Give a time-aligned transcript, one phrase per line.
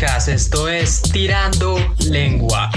[0.00, 1.76] Esto es Tirando
[2.08, 2.70] Lengua.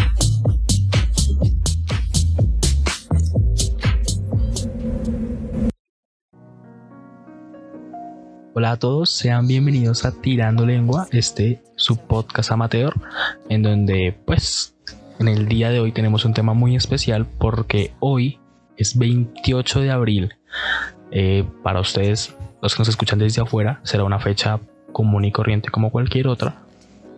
[8.55, 12.91] Hola a todos, sean bienvenidos a Tirando Lengua, este su podcast amateur,
[13.49, 14.75] en donde pues
[15.19, 18.39] en el día de hoy tenemos un tema muy especial porque hoy
[18.77, 20.33] es 28 de abril.
[21.11, 24.59] Eh, para ustedes, los que nos escuchan desde afuera, será una fecha
[24.91, 26.63] común y corriente como cualquier otra,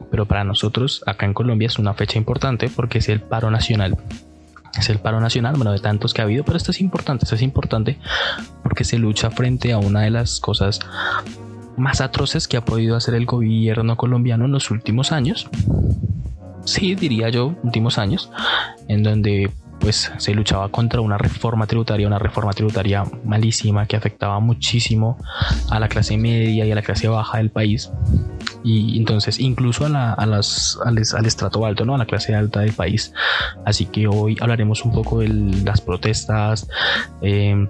[0.09, 3.97] pero para nosotros acá en Colombia es una fecha importante porque es el paro nacional
[4.77, 7.35] es el paro nacional, bueno, de tantos que ha habido, pero esto es importante, esto
[7.35, 7.99] es importante
[8.63, 10.79] porque se lucha frente a una de las cosas
[11.77, 15.47] más atroces que ha podido hacer el gobierno colombiano en los últimos años.
[16.65, 18.31] Sí, diría yo, últimos años,
[18.87, 19.51] en donde
[19.83, 25.17] pues se luchaba contra una reforma tributaria, una reforma tributaria malísima que afectaba muchísimo
[25.69, 27.91] a la clase media y a la clase baja del país
[28.63, 31.95] y entonces incluso a, la, a las, al, estrato alto, ¿no?
[31.95, 33.13] a la clase alta del país.
[33.65, 36.69] Así que hoy hablaremos un poco de las protestas,
[37.21, 37.67] em,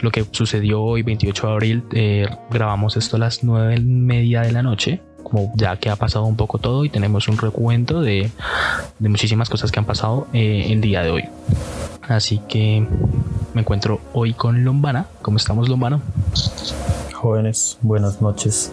[0.00, 1.84] lo que sucedió hoy 28 de abril.
[1.92, 5.96] Eh, grabamos esto a las 9 y media de la noche como ya que ha
[5.96, 8.30] pasado un poco todo y tenemos un recuento de,
[8.98, 11.24] de muchísimas cosas que han pasado eh, el día de hoy.
[12.08, 12.86] Así que
[13.54, 15.06] me encuentro hoy con Lombana.
[15.22, 16.00] ¿Cómo estamos, Lombana?
[17.14, 18.72] Jóvenes, buenas noches.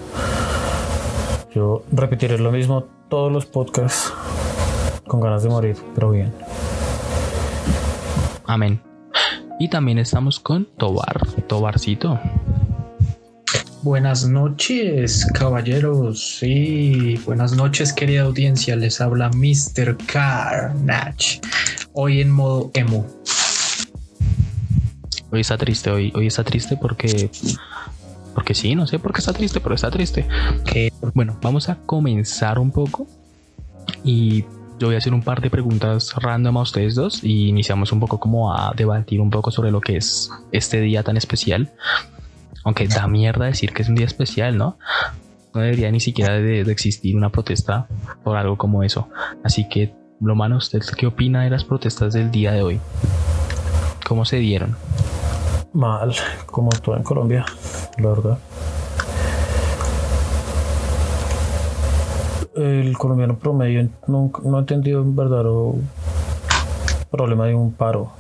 [1.54, 4.14] Yo repetiré lo mismo todos los podcasts
[5.06, 6.34] con ganas de morir, pero bien.
[8.46, 8.82] Amén.
[9.60, 12.20] Y también estamos con Tobar, Tobarcito.
[13.83, 16.38] Buenas noches, caballeros.
[16.39, 18.75] Sí, buenas noches, querida audiencia.
[18.75, 19.95] Les habla Mr.
[20.08, 21.39] Carnage.
[21.94, 23.05] Hoy en modo emo.
[25.31, 27.30] Hoy está triste, hoy, hoy está triste porque
[28.33, 30.28] porque sí, no sé por qué está triste, pero está triste.
[30.66, 33.08] Que bueno, vamos a comenzar un poco
[34.04, 34.43] y
[34.80, 37.99] yo voy a hacer un par de preguntas random a ustedes dos y iniciamos un
[37.99, 41.71] poco como a debatir un poco sobre lo que es este día tan especial.
[42.67, 44.78] Aunque da mierda decir que es un día especial, ¿no?
[45.54, 47.88] No debería ni siquiera de, existir una protesta
[48.26, 49.08] por algo como eso.
[49.42, 52.82] Así que, lo malo, ¿usted qué opina de las protestas del día de hoy?
[54.05, 54.76] ¿Cómo se dieron?
[55.72, 56.14] mal,
[56.45, 57.45] como todo en Colombia,
[58.00, 58.38] la verdad.
[62.54, 65.76] El colombiano promedio no, no ha entendido un verdadero
[67.10, 68.11] problema de un paro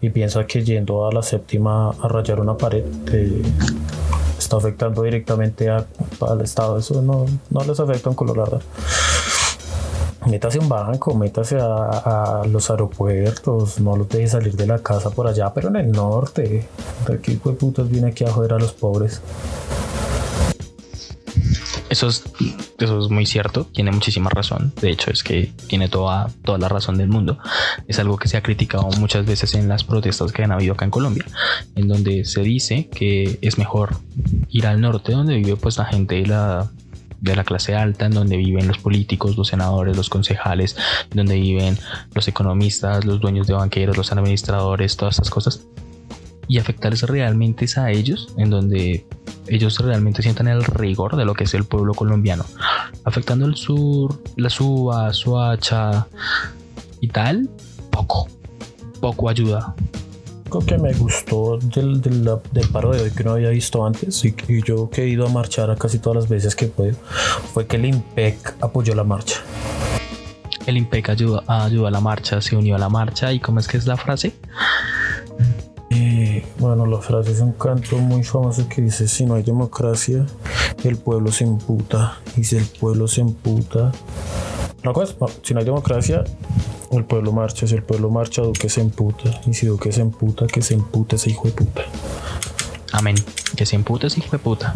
[0.00, 2.84] y piensa que yendo a la séptima a rayar una pared
[4.38, 6.78] está afectando directamente al Estado.
[6.78, 8.60] Eso no, no les afecta a un colorado
[10.26, 15.26] métase un banco, métase a, los aeropuertos, no los deje salir de la casa por
[15.26, 16.66] allá, pero en el norte.
[17.06, 19.20] ¿De hijo de putas viene aquí a joder a los pobres?
[21.96, 22.24] Eso es,
[22.78, 24.70] eso es muy cierto, tiene muchísima razón.
[24.82, 27.38] De hecho, es que tiene toda, toda la razón del mundo.
[27.88, 30.84] Es algo que se ha criticado muchas veces en las protestas que han habido acá
[30.84, 31.24] en Colombia,
[31.74, 33.96] en donde se dice que es mejor
[34.50, 36.70] ir al norte, donde vive pues la gente y la,
[37.22, 40.76] de la clase alta, en donde viven los políticos, los senadores, los concejales,
[41.14, 41.78] donde viven
[42.12, 45.62] los economistas, los dueños de banqueros, los administradores, todas estas cosas.
[46.48, 49.06] Y afectarles realmente a ellos, en donde
[49.48, 52.44] ellos realmente sientan el rigor de lo que es el pueblo colombiano.
[53.04, 56.06] Afectando el sur, la Suba, Suacha
[57.00, 57.48] y tal,
[57.90, 58.28] poco,
[59.00, 59.74] poco ayuda
[60.64, 64.88] que me gustó del, del, paro de hoy que no había visto antes y, yo
[64.88, 66.96] que he ido a marchar a casi todas las veces que puedo
[67.52, 69.36] fue que el IMPEC apoyó la marcha.
[70.66, 73.68] El IMPEC ayudó, ayudó a la marcha, se unió a la marcha y ¿cómo es
[73.68, 74.34] que es la frase?
[76.66, 80.26] Bueno, la frase es un canto muy famoso que dice, si no hay democracia,
[80.82, 82.18] el pueblo se imputa.
[82.36, 83.92] Y si el pueblo se imputa...
[84.82, 84.92] No,
[85.44, 86.24] si no hay democracia,
[86.90, 89.30] el pueblo marcha, si el pueblo marcha, Duque se emputa.
[89.46, 91.82] Y si Duque se emputa, que se empute ese hijo de puta.
[92.90, 93.14] Amén.
[93.54, 94.74] Que se empute ese hijo de puta.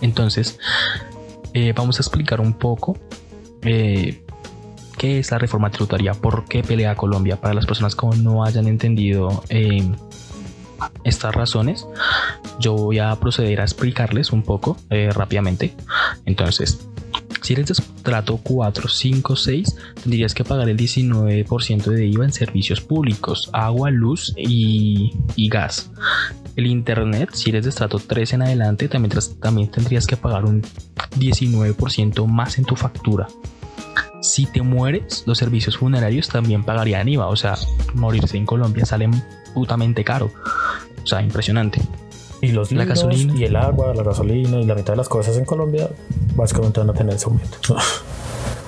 [0.00, 0.56] Entonces,
[1.52, 2.96] eh, vamos a explicar un poco
[3.62, 4.24] eh,
[4.96, 7.40] qué es la reforma tributaria, por qué pelea Colombia.
[7.40, 9.82] Para las personas que no hayan entendido eh,
[11.04, 11.86] estas razones,
[12.58, 14.76] yo voy a proceder a explicarles un poco
[15.14, 15.74] rápidamente.
[16.24, 16.88] Entonces,
[17.42, 22.32] si eres de trato 4, 5, 6, tendrías que pagar el 19% de IVA en
[22.32, 25.12] servicios públicos, agua, luz y,
[25.48, 25.90] gas.
[26.56, 30.62] El internet, si eres de estrato 3 en adelante, también, también tendrías que pagar un
[31.16, 33.28] 19% más en tu factura.
[34.20, 37.28] Si te mueres, los servicios funerarios también pagarían IVA.
[37.28, 37.54] O sea,
[37.94, 39.08] morirse en Colombia sale
[39.48, 40.30] putamente caro.
[41.02, 41.80] O sea, impresionante.
[42.40, 43.34] Y los la gasolina.
[43.36, 45.88] y el agua, la gasolina y la mitad de las cosas en Colombia
[46.36, 47.58] básicamente van a tener ese aumento.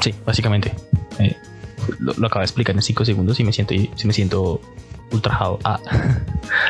[0.00, 0.74] Sí, básicamente.
[1.18, 1.36] Eh,
[1.98, 4.58] lo, lo acabo de explicar en 5 segundos y me siento, y me siento
[5.12, 5.58] ultrajado.
[5.64, 5.78] Ah.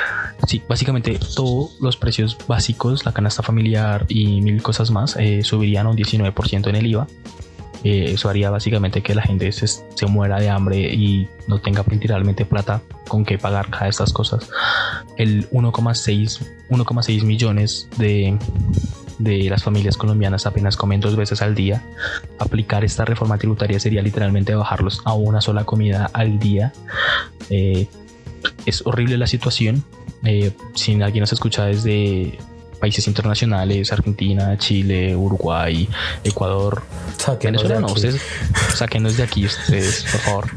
[0.47, 5.87] Sí, básicamente todos los precios básicos, la canasta familiar y mil cosas más, eh, subirían
[5.87, 7.07] un 19% en el IVA.
[7.83, 11.85] Eh, eso haría básicamente que la gente se, se, muera de hambre y no tenga
[11.91, 14.51] literalmente plata con que pagar cada de estas cosas.
[15.17, 18.37] El 1,6 millones de,
[19.21, 21.83] de las familias colombianas apenas comen dos veces al día.
[22.39, 26.73] Aplicar esta reforma tributaria sería literalmente bajarlos a una sola comida al día.
[27.51, 27.87] Eh,
[28.67, 29.85] es horrible la situación.
[30.25, 32.39] Eh, si alguien nos escucha desde
[32.81, 35.89] países internacionales, Argentina, Chile, Uruguay,
[36.25, 36.83] Ecuador,
[37.17, 38.21] Sáquenos Venezuela, no, ustedes
[38.75, 40.51] sáquenos de aquí, ustedes, por favor.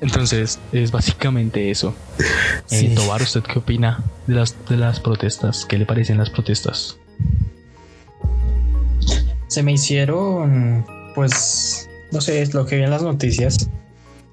[0.00, 1.94] Entonces, es básicamente eso.
[2.66, 2.86] Sí.
[2.86, 5.66] Eh, Tobar, ¿usted qué opina de las, de las protestas?
[5.66, 6.98] ¿Qué le parecen las protestas?
[9.48, 13.68] Se me hicieron, pues, no sé, es lo que vi en las noticias,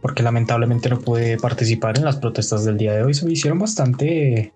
[0.02, 3.14] porque lamentablemente no pude participar en las protestas del día de hoy.
[3.14, 4.54] Se me hicieron bastante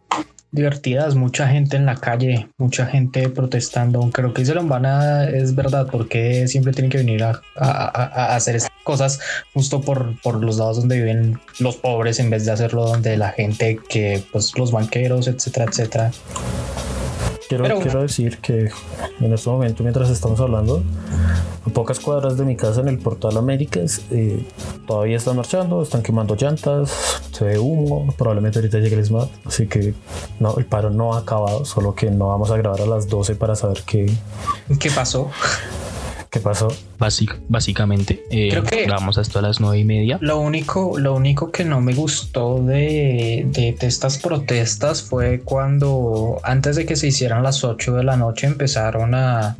[0.52, 4.00] divertidas, mucha gente en la calle, mucha gente protestando.
[4.00, 8.36] Aunque lo que dice Lombana es verdad, porque siempre tienen que venir a, a- a-
[8.36, 9.20] hacer estas cosas
[9.54, 13.30] justo por, por los lados donde viven los pobres en vez de hacerlo donde la
[13.30, 16.12] gente que, pues, los banqueros, etcétera, etcétera.
[17.58, 18.70] Quiero, decir que
[19.20, 20.84] en este momento, mientras estamos hablando,
[21.66, 24.46] a pocas cuadras de mi casa en el Portal Américas, eh,
[24.88, 29.68] todavía están marchando, están quemando llantas, se ve humo, probablemente ahorita llegue el SMAT, así
[29.68, 29.94] que
[30.40, 33.36] no, el paro no ha acabado, solo que no vamos a grabar a las 12
[33.36, 34.10] para saber qué,
[34.80, 35.30] ¿Qué pasó?
[36.32, 36.70] Qué pasó.
[36.98, 40.18] Básic- básicamente, eh, Creo que- grabamos esto a las nueve y media.
[40.22, 46.40] Lo único, lo único que no me gustó de, de- de estas protestas fue cuando
[46.44, 49.58] antes de que se hicieran las 8 de la noche empezaron a,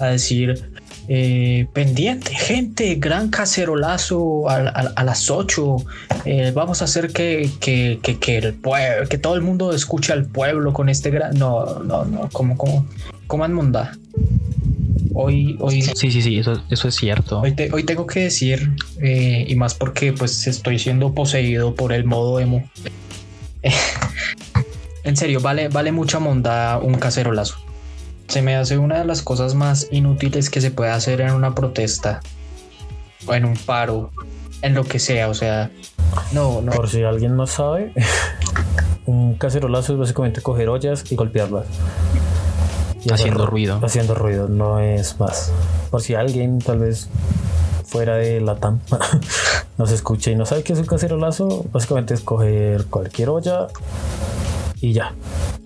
[0.00, 0.70] a decir
[1.08, 5.76] eh, pendiente, gente, gran cacerolazo a, a- a las 8.
[6.24, 10.12] eh, vamos a hacer que, que, que, que el pueblo, que todo el mundo escuche
[10.12, 11.38] al pueblo con este gran.
[11.38, 12.86] No, no, no, como, como,
[13.48, 13.92] monda.
[15.18, 17.40] Hoy, hoy, Sí, sí, sí, eso, eso es cierto.
[17.40, 21.94] Hoy, te- hoy tengo que decir, eh, y más porque pues estoy siendo poseído por
[21.94, 22.68] el modo emo.
[25.04, 27.56] en serio, vale, vale mucha monda un cacerolazo.
[28.28, 31.54] Se me hace una de las cosas más inútiles que se puede hacer en una
[31.54, 32.20] protesta,
[33.26, 34.10] o en un paro,
[34.60, 35.28] en lo que sea.
[35.30, 35.70] O sea,
[36.32, 36.72] no, no.
[36.72, 37.92] Por si alguien no sabe,
[39.06, 41.64] un cacerolazo es básicamente coger ollas y golpearlas.
[43.06, 43.80] Y hacer Haciendo ruido.
[43.84, 45.52] Haciendo ruido, no es más.
[45.92, 47.08] Por si alguien tal vez
[47.84, 48.80] fuera de la TAM
[49.78, 53.68] nos escucha y no sabe qué es un cacerolazo, básicamente es coger cualquier olla
[54.80, 55.14] y ya,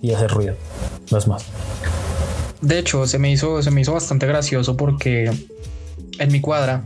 [0.03, 0.53] y hacer ruido,
[1.09, 1.45] no es más.
[2.61, 5.31] De hecho, se me hizo, se me hizo bastante gracioso porque
[6.19, 6.85] en mi cuadra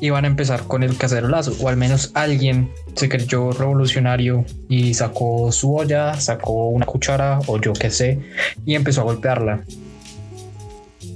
[0.00, 5.50] iban a empezar con el cacerolazo, o al menos alguien se creyó revolucionario y sacó
[5.52, 8.20] su olla, sacó una cuchara o yo qué sé,
[8.64, 9.64] y empezó a golpearla,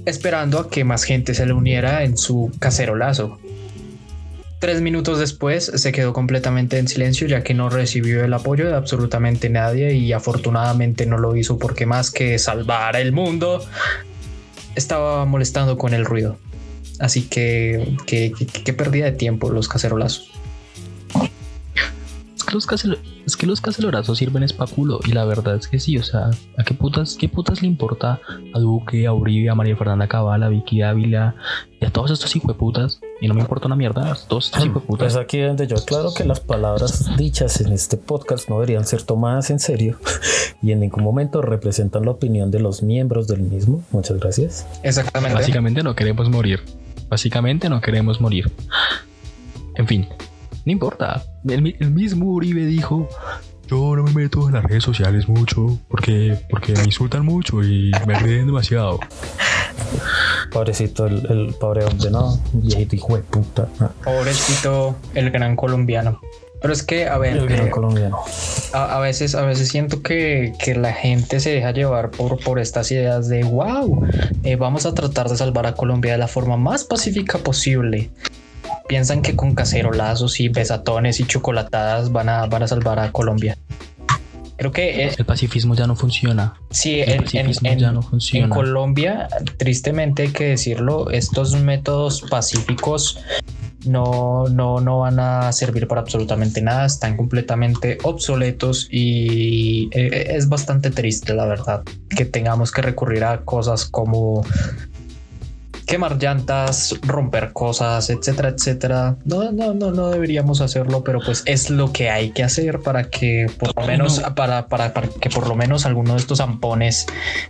[0.05, 3.39] esperando a que más gente se le uniera en su cacerolazo.
[4.59, 8.75] Tres minutos después se quedó completamente en silencio ya que no recibió el apoyo de
[8.75, 13.61] absolutamente nadie y afortunadamente no lo hizo porque más que salvar el mundo
[14.75, 16.37] estaba molestando con el ruido.
[16.99, 20.29] Así que qué pérdida de tiempo los cacerolazos.
[22.35, 25.79] Es que los, caselo- es que los cacelorazos sirven espaculo y la verdad es que
[25.79, 28.19] sí, o sea, ¿a qué putas, qué putas le importa
[28.53, 31.35] a Duque, a Uribe, a María Fernanda Cabal, a Vicky Ávila
[31.79, 32.99] y a todos estos hijueputas?
[33.21, 35.15] Y no me importa una mierda, a todos estos Es hijueputas.
[35.15, 39.49] aquí donde yo aclaro que las palabras dichas en este podcast no deberían ser tomadas
[39.51, 39.97] en serio
[40.61, 43.83] y en ningún momento representan la opinión de los miembros del mismo.
[43.91, 44.67] Muchas gracias.
[44.83, 45.35] Exactamente.
[45.35, 46.59] Básicamente no queremos morir.
[47.09, 48.51] Básicamente no queremos morir.
[49.75, 50.07] En fin,
[50.65, 51.23] no importa.
[51.47, 53.07] El, mi- el mismo Uribe dijo,
[53.67, 57.91] yo no me meto en las redes sociales mucho porque, porque me insultan mucho y
[58.07, 58.99] me ríen demasiado.
[60.51, 63.67] Pobrecito el, el pobre hombre, no, viejito hijo de puta.
[64.03, 66.19] Pobrecito el gran colombiano.
[66.63, 68.17] Pero es que, a ver, El gran eh, colombiano.
[68.71, 72.57] a, a veces, a veces siento que, que la gente se deja llevar por, por
[72.57, 74.07] estas ideas de wow,
[74.43, 78.09] eh, vamos a tratar de salvar a Colombia de la forma más pacífica posible.
[78.87, 83.57] Piensan que con cacerolazos y besatones y chocolatadas van a, van a salvar a Colombia.
[84.55, 86.53] Creo que El pacifismo ya no funciona.
[86.69, 88.55] sí, El en, en- pacifismo en- ya no en funciona.
[88.55, 89.27] Colombia,
[89.57, 93.19] tristemente hay que decirlo, estos métodos pacíficos
[93.85, 100.49] no, no, no van a servir para absolutamente nada, están completamente obsoletos y eh, es
[100.49, 104.43] bastante triste, la verdad, que tengamos que recurrir a cosas como
[105.85, 109.17] quemar llantas, romper cosas, etcétera, etcétera.
[109.25, 113.09] No, no, no, no deberíamos hacerlo, pero pues es lo que hay que hacer para
[113.09, 117.05] que por lo menos, para, para, para que por lo menos alguno de estos zampones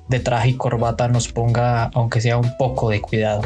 [0.09, 3.43] de traje y corbata nos ponga, aunque sea un poco de cuidado.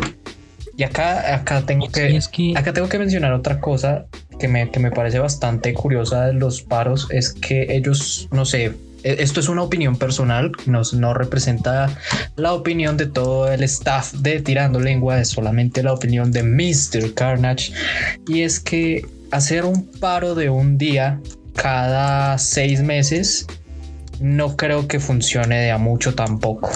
[0.77, 2.19] Y acá, acá tengo que,
[2.55, 4.05] acá tengo que mencionar otra cosa
[4.39, 8.75] que me, que me parece bastante curiosa de los paros, es que ellos, no sé,
[9.03, 11.89] e, esto es una opinión personal, no, no representa
[12.36, 17.13] la opinión de todo el staff de Tirando Lengua, es solamente la opinión de Mr.
[17.15, 17.74] Carnage.
[18.27, 21.19] Y es que hacer un paro de un día
[21.55, 23.48] cada seis meses
[24.19, 26.69] no creo que funcione de a mucho tampoco.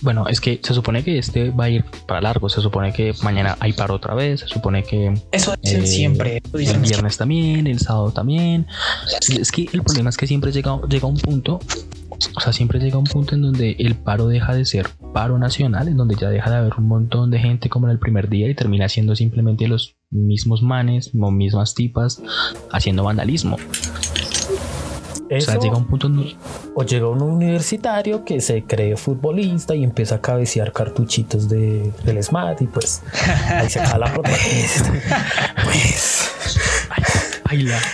[0.00, 2.48] Bueno, es que se supone que este va a ir para largo.
[2.48, 4.40] Se supone que mañana hay paro otra vez.
[4.40, 5.14] Se supone que.
[5.32, 6.42] Eso dicen eh, siempre.
[6.52, 8.66] el viernes también, el sábado también.
[9.28, 11.60] Es que el problema es que siempre llega, llega un punto.
[12.36, 15.86] O sea, siempre llega un punto en donde el paro deja de ser paro nacional,
[15.86, 18.48] en donde ya deja de haber un montón de gente como en el primer día
[18.48, 22.20] y termina siendo simplemente los mismos manes o mismas tipas
[22.72, 23.56] haciendo vandalismo
[25.30, 26.10] o sea, llega un punto
[26.74, 32.22] O llega un universitario que se cree futbolista y empieza a cabecear cartuchitos de, del
[32.22, 33.02] SMAT y pues
[33.48, 34.92] ahí se acaba la protagonista.
[35.64, 36.30] pues...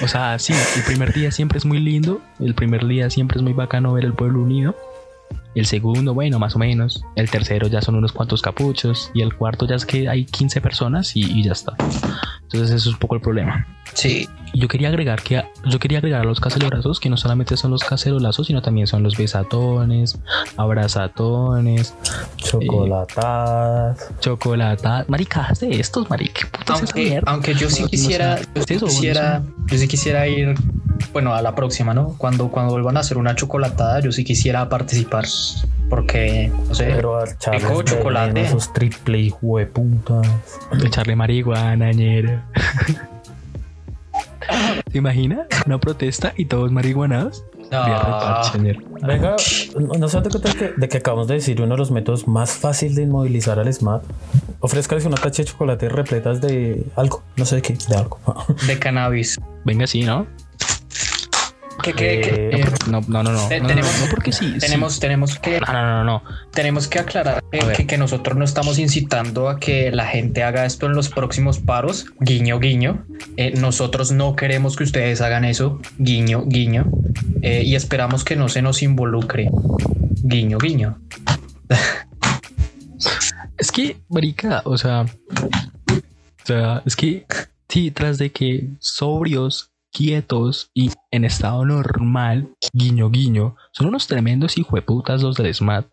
[0.03, 3.43] o sea, sí, el primer día siempre es muy lindo, el primer día siempre es
[3.43, 4.77] muy bacano ver el pueblo unido.
[5.55, 7.05] El segundo, bueno, más o menos.
[7.15, 9.13] El tercero ya son unos cuantos capuchos.
[9.15, 11.75] Y el cuarto ya es que hay 15 personas y, y ya está.
[12.43, 13.65] Entonces eso es un poco el problema.
[13.93, 17.71] Sí, yo quería agregar que yo quería agregar a los cacerolazos que no solamente son
[17.71, 20.19] los cacerolazos, sino también son los besatones,
[20.57, 21.95] abrazatones,
[22.37, 26.49] chocolatadas, eh, chocolatadas, maricadas de estos, marica.
[26.69, 30.55] Aunque, aunque yo sí quisiera, yo quisiera, yo sí quisiera ir,
[31.13, 32.15] bueno, a la próxima, ¿no?
[32.17, 35.25] Cuando, cuando vuelvan a hacer una chocolatada, yo sí quisiera participar.
[35.91, 38.41] Porque, no sé, pero al chocolate.
[38.41, 40.27] Esos triple hueputas.
[40.83, 42.47] Echarle marihuana, ñera.
[44.91, 45.47] ¿Te imaginas?
[45.67, 47.45] Una protesta y todos marihuanados.
[49.03, 49.37] Venga,
[49.99, 52.97] no se cuenta que, de que acabamos de decir uno de los métodos más fáciles
[52.97, 54.03] de inmovilizar al SMAT.
[54.61, 58.19] Ofrezcales una tacha de chocolate repletas de algo, no sé de qué, de algo.
[58.67, 59.41] De cannabis.
[59.65, 60.27] Venga, sí, ¿no?
[61.97, 64.57] Eh, no, no, no, no, tenemos, porque sí.
[64.59, 65.61] Tenemos, tenemos que.
[65.61, 66.23] No, no, no,
[66.53, 70.95] Tenemos que aclarar que, nosotros no estamos incitando a que la gente haga esto en
[70.95, 72.07] los próximos paros.
[72.21, 73.05] Guiño, guiño.
[73.37, 75.81] Eh, nosotros no queremos que ustedes hagan eso.
[75.99, 76.91] Guiño, guiño.
[77.43, 79.51] Eh, y esperamos que no se nos involucre.
[80.23, 80.99] Guiño, guiño.
[83.59, 85.03] es que, marica, o sea.
[85.03, 87.27] O sea, es que
[87.69, 94.59] sí, tras de que sobrios quietos y en estado normal, guiño guiño, son unos tremendos
[94.59, 95.87] hijueputas los del SMAT.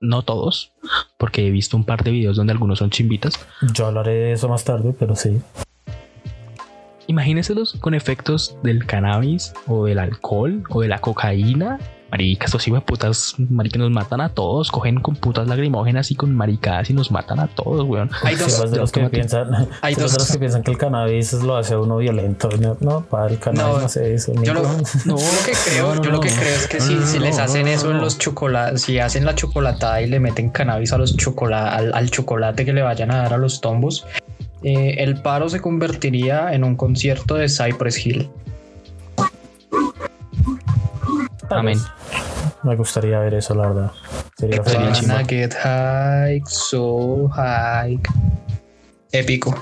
[0.00, 0.72] No todos,
[1.18, 3.34] porque he visto un par de videos donde algunos son chimbitas.
[3.74, 5.40] Yo hablaré de eso más tarde, pero sí.
[7.08, 11.78] Imagíneselos con efectos del cannabis o del alcohol o de la cocaína
[12.10, 14.70] Marica, estos hijos de putas, marica, nos matan a todos.
[14.70, 18.10] Cogen con putas lagrimógenas y con maricadas y nos matan a todos, weón.
[18.22, 21.34] Hay dos, de los que, piensan, hay dos de los que piensan que el cannabis
[21.34, 22.48] lo hace a uno violento.
[22.80, 24.32] No, para el cannabis no, hace eso.
[24.42, 27.68] Yo lo, no, que creo, yo lo que creo es que si, si les hacen
[27.68, 31.92] eso en los chocolates, si hacen la chocolatada y le meten cannabis a los chocolate,
[31.92, 34.06] al, chocolate que le vayan a dar a los tombos,
[34.62, 38.30] eh, el paro se convertiría en un concierto de Cypress Hill.
[41.50, 41.78] Amén.
[42.62, 43.92] Me gustaría ver eso, la verdad.
[44.36, 48.00] Sería Wanna get high, so high.
[49.12, 49.54] Épico.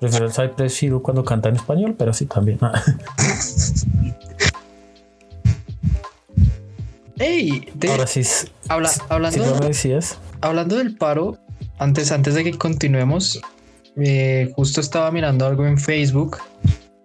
[0.00, 2.58] Prefiero el Cypress Hill cuando canta en español, pero sí también.
[7.18, 8.22] Ey, ahora sí.
[8.68, 10.18] Habla, hablando, decías.
[10.42, 11.38] hablando del paro,
[11.78, 13.40] antes, antes de que continuemos,
[13.96, 16.36] eh, justo estaba mirando algo en Facebook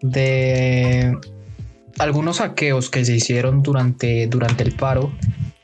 [0.01, 1.17] de
[2.01, 5.11] algunos saqueos que se hicieron durante, durante el paro,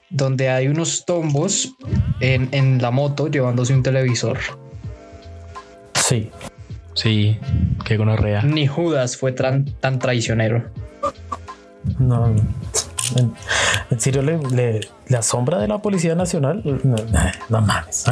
[0.09, 1.73] donde hay unos tombos
[2.19, 4.37] en, la moto llevándose un televisor.
[5.95, 6.29] Sí.
[6.93, 7.37] Sí,
[7.85, 8.41] qué gonorrea.
[8.41, 10.65] Ni Judas fue tan, tan traicionero.
[11.99, 12.35] No,
[13.15, 16.61] en, serio le, la sombra de la Policía Nacional.
[17.49, 18.05] No, mames.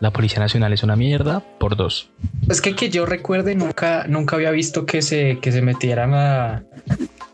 [0.00, 2.10] La Policía Nacional es una mierda por dos.
[2.48, 6.62] Es que que yo recuerde nunca, nunca había visto que se, que se metieran a,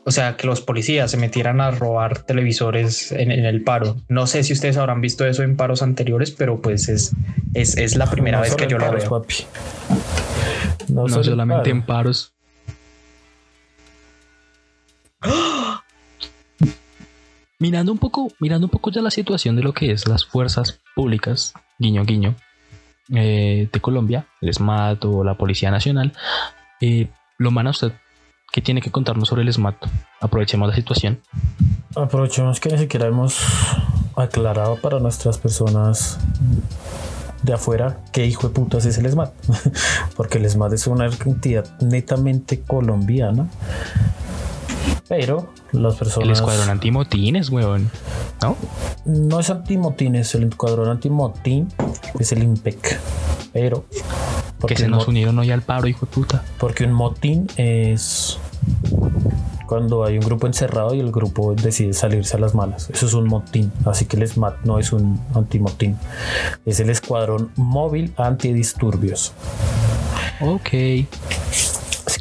[0.06, 3.96] o sea, que los policías se metieran a robar televisores en, el paro.
[4.08, 7.14] No sé si ustedes habrán visto eso en paros anteriores, pero pues es,
[7.54, 9.26] es, la primera vez que yo lo veo.
[10.88, 12.34] No, solamente en paros.
[17.64, 20.82] mirando un poco, mirando un poco ya la situación de lo que es las fuerzas
[20.94, 22.34] públicas, guiño guiño,
[23.14, 26.12] eh, de Colombia, el SMAT o la Policía Nacional,
[26.82, 27.08] eh,
[27.38, 27.92] lo manda usted
[28.52, 29.76] ¿Qué tiene que contarnos sobre el SMAT?
[30.20, 31.20] Aprovechemos la situación.
[31.96, 33.40] Aprovechemos que ni siquiera hemos
[34.16, 36.18] aclarado para nuestras personas
[37.42, 39.32] de afuera qué hijo de putas es el SMAT.
[40.16, 43.48] Porque el SMAT es una entidad netamente colombiana.
[45.08, 46.26] Pero las personas.
[46.26, 47.90] El escuadrón antimotines, weón.
[48.42, 48.56] ¿No?
[49.04, 51.68] No es antimotines, el escuadrón antimotín
[52.18, 52.98] es el IMPEC.
[53.52, 53.84] Pero.
[54.66, 56.42] Que se nos unieron hoy al paro, hijo de puta.
[56.58, 58.38] Porque un motín es
[59.66, 62.88] cuando hay un grupo encerrado y el grupo decide salirse a las malas.
[62.90, 63.72] Eso es un motín.
[63.84, 65.98] Así que el SMAT no es un antimotín.
[66.64, 69.32] Es el Escuadrón Móvil Antidisturbios.
[70.40, 70.70] Ok.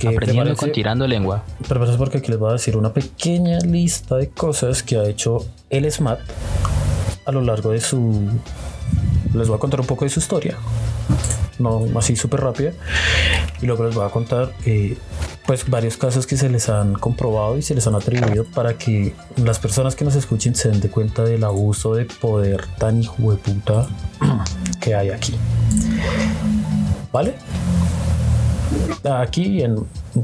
[0.10, 1.44] Que Aprendiendo con tirando lengua.
[1.68, 4.98] Pero eso es porque aquí les voy a decir una pequeña lista de cosas que
[4.98, 6.20] ha hecho el SMAT
[7.26, 8.30] a lo largo de su...
[9.34, 10.58] Les voy a contar un poco de su historia
[11.60, 12.72] no así súper rápida.
[13.62, 14.98] Y luego les voy a contar eh,
[15.46, 19.14] pues varios casos que se les han comprobado y se les han atribuido para que
[19.38, 23.32] las personas que nos escuchen se den de cuenta del abuso de poder tan hijo
[23.32, 23.88] de puta
[24.80, 25.36] que hay aquí.
[27.12, 27.36] ¿Vale?
[29.04, 29.78] Aquí en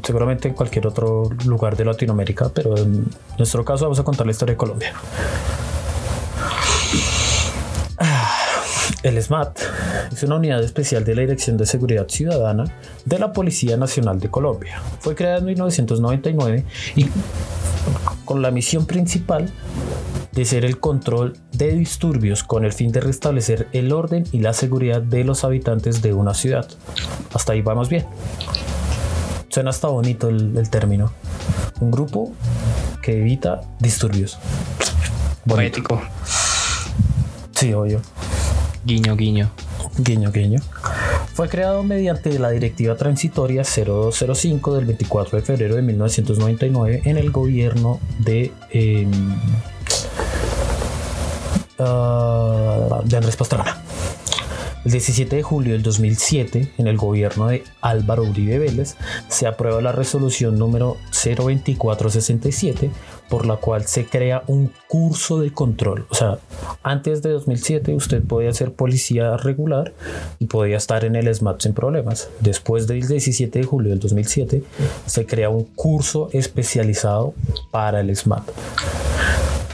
[0.04, 3.06] seguramente en cualquier otro lugar de Latinoamérica, pero en
[3.38, 4.94] nuestro caso vamos a contar la historia de Colombia.
[9.04, 9.60] El SMAT
[10.12, 12.66] es una unidad especial de la Dirección de Seguridad Ciudadana
[13.06, 14.82] de la Policía Nacional de Colombia.
[15.00, 16.66] Fue creada en 1999
[16.96, 17.08] y
[18.26, 19.50] con la misión principal
[20.40, 24.54] de ser el control de disturbios con el fin de restablecer el orden y la
[24.54, 26.66] seguridad de los habitantes de una ciudad.
[27.34, 28.06] Hasta ahí vamos bien.
[29.50, 31.12] Suena hasta bonito el, término.
[31.82, 32.32] Un grupo
[33.02, 34.40] que evita disturbios.
[35.46, 36.02] Poético.
[37.52, 38.00] Sí, obvio.
[38.86, 39.52] Guiño, guiño.
[39.98, 40.62] Guiño, guiño.
[41.34, 47.30] Fue creado mediante la Directiva Transitoria 0205 del 24 de febrero de 1999 en el
[47.30, 49.12] gobierno de, em,
[51.80, 53.82] de Andrés Pastrana.
[54.86, 58.96] El 17 de julio del 2007, en el gobierno de Álvaro Uribe Vélez,
[59.28, 62.90] se aprueba la resolución número 02467,
[63.30, 66.08] por la cual se crea un curso de control.
[66.10, 66.40] O sea,
[66.82, 69.94] antes de 2007 usted podía ser policía regular
[70.40, 72.30] y podía estar en el SMAT sin problemas.
[72.40, 73.92] Después del 17 de julio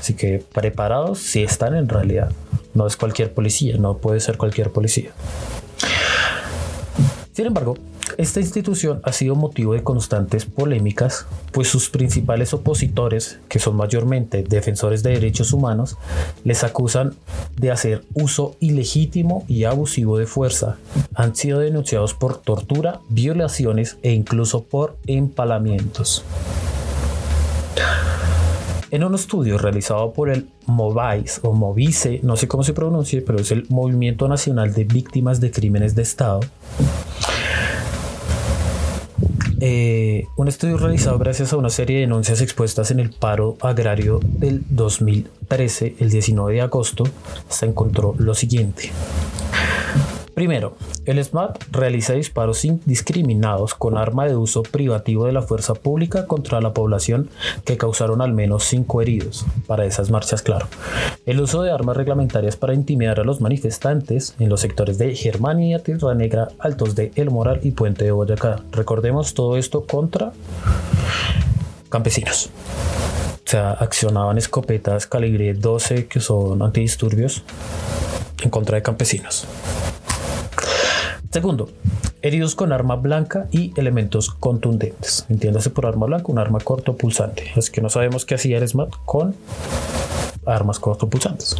[0.06, 2.32] Así que preparados si están en realidad.
[2.76, 5.10] No es cualquier policía, no puede ser cualquier policía.
[7.32, 7.74] Sin embargo,
[8.20, 14.44] esta institución ha sido motivo de constantes polémicas, pues sus principales opositores, que son mayormente
[14.44, 15.98] defensores de derechos humanos,
[16.44, 17.16] les acusan
[17.58, 20.78] de hacer uso ilegítimo y abusivo de fuerza.
[21.16, 26.24] Han sido denunciados por tortura, violaciones e incluso por empalamientos.
[28.96, 33.40] En un estudio realizado por el MOVICE o MOVICE, no sé cómo se pronuncie, pero
[33.40, 36.40] es el Movimiento Nacional de Víctimas de Crímenes de Estado,
[39.60, 44.22] eh, un estudio realizado gracias a una serie de denuncias expuestas en el paro agrario
[44.24, 47.04] del 2013, el 19 de agosto,
[47.50, 48.92] se encontró lo siguiente.
[50.36, 56.28] Primero, el SMAT realiza disparos indiscriminados con arma de uso privativo de la fuerza pública
[56.28, 57.30] contra la población
[57.64, 59.46] que causaron al menos cinco heridos.
[59.66, 60.68] Para esas marchas, claro.
[61.26, 65.80] El uso de armas reglamentarias para intimidar a los manifestantes en los sectores de Germania,
[65.80, 68.62] Tierra Negra, Altos de El Moral y Puente de Boyacá.
[68.74, 70.34] Recordemos todo esto contra
[71.88, 72.50] campesinos.
[73.46, 77.44] O sea, accionaban escopetas calibre 12 que son antidisturbios
[78.44, 79.48] en contra de campesinos.
[81.36, 81.68] Segundo,
[82.22, 85.26] heridos con arma blanca y elementos contundentes.
[85.28, 87.52] Entiéndase por arma blanca, un arma corto pulsante.
[87.58, 88.70] Así que no sabemos qué hacía el
[89.04, 89.36] con
[90.46, 91.58] armas cortopulsantes.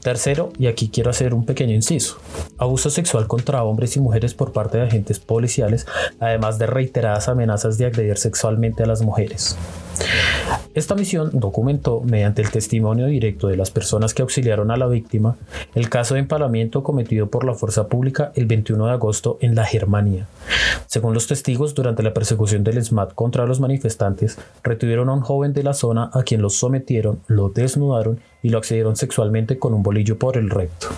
[0.00, 2.18] Tercero, y aquí quiero hacer un pequeño inciso,
[2.58, 5.84] abuso sexual contra hombres y mujeres por parte de agentes policiales,
[6.20, 9.56] además de reiteradas amenazas de agredir sexualmente a las mujeres.
[10.74, 15.36] Esta misión documentó, mediante el testimonio directo de las personas que auxiliaron a la víctima,
[15.74, 19.64] el caso de empalamiento cometido por la fuerza pública el 21 de agosto en la
[19.64, 20.26] Germania.
[20.86, 25.52] Según los testigos, durante la persecución del SMAT contra los manifestantes, retuvieron a un joven
[25.52, 29.82] de la zona a quien lo sometieron, lo desnudaron y lo accedieron sexualmente con un
[29.82, 30.88] bolillo por el recto.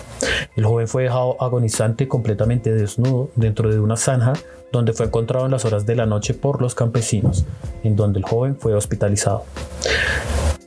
[0.55, 4.33] El joven fue dejado agonizante completamente desnudo dentro de una zanja
[4.71, 7.45] donde fue encontrado en las horas de la noche por los campesinos,
[7.83, 9.43] en donde el joven fue hospitalizado.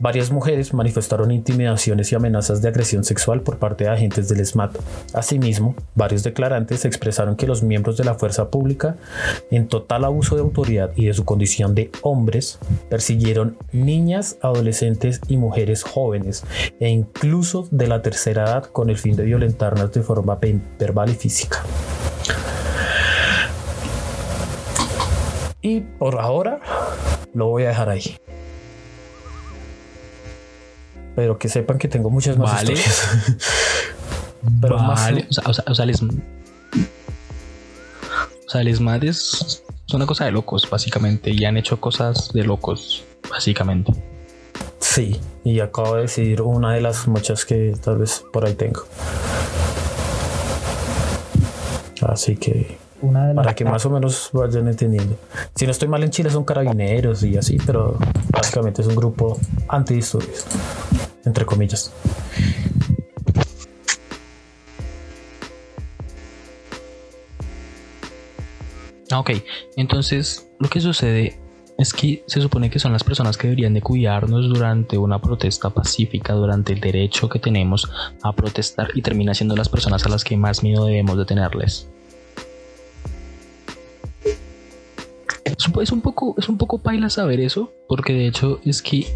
[0.00, 4.78] Varias mujeres manifestaron intimidaciones y amenazas de agresión sexual por parte de agentes del SMAT.
[5.12, 8.96] Asimismo, varios declarantes expresaron que los miembros de la fuerza pública,
[9.50, 15.36] en total abuso de autoridad y de su condición de hombres, persiguieron niñas, adolescentes y
[15.36, 16.44] mujeres jóvenes
[16.78, 20.38] e incluso de la tercera edad con el fin de violentarlas de forma
[20.78, 21.64] verbal y física.
[25.68, 26.60] Y por ahora
[27.34, 28.16] lo voy a dejar ahí
[31.18, 32.74] pero que sepan que tengo muchas más vale.
[34.60, 35.26] pero vale.
[35.28, 36.08] o, sea, o, sea, o sea, les, o
[38.46, 43.92] sea, les es una cosa de locos, básicamente, y han hecho cosas de locos, básicamente.
[44.78, 48.84] Sí, y acabo de decir una de las muchas que tal vez por ahí tengo.
[52.02, 52.78] Así que
[53.34, 55.16] para que más o menos vayan entendiendo.
[55.54, 57.96] Si no estoy mal en Chile son carabineros y así, pero
[58.30, 60.44] básicamente es un grupo antidisturbios
[61.24, 61.92] entre comillas.
[69.10, 69.30] Ah, ok,
[69.76, 71.40] entonces lo que sucede
[71.78, 75.70] es que se supone que son las personas que deberían de cuidarnos durante una protesta
[75.70, 77.88] pacífica, durante el derecho que tenemos
[78.22, 81.88] a protestar y termina siendo las personas a las que más miedo debemos de tenerles.
[85.58, 89.06] Es un, poco, es un poco paila saber eso, porque de hecho es que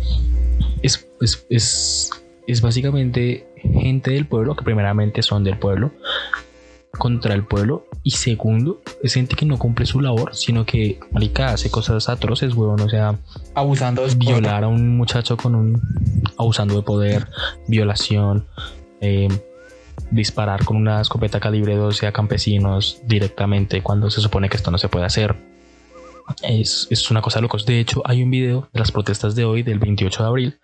[0.83, 2.11] es, es,
[2.47, 5.93] es, básicamente gente del pueblo, que primeramente son del pueblo,
[6.99, 11.49] contra el pueblo y segundo es gente que no cumple su labor sino que marica
[11.49, 13.19] hace cosas atroces huevón o sea
[13.55, 15.81] abusando de violar a un muchacho con un
[16.37, 17.29] abusando de poder
[17.67, 18.47] violación
[19.01, 19.29] eh,
[20.11, 24.77] disparar con una escopeta calibre 12 a campesinos directamente cuando se supone que esto no
[24.77, 25.35] se puede hacer
[26.43, 27.67] es, es una cosa de locos.
[27.67, 30.61] De hecho, hay un video de las protestas de hoy, del 28 de abril,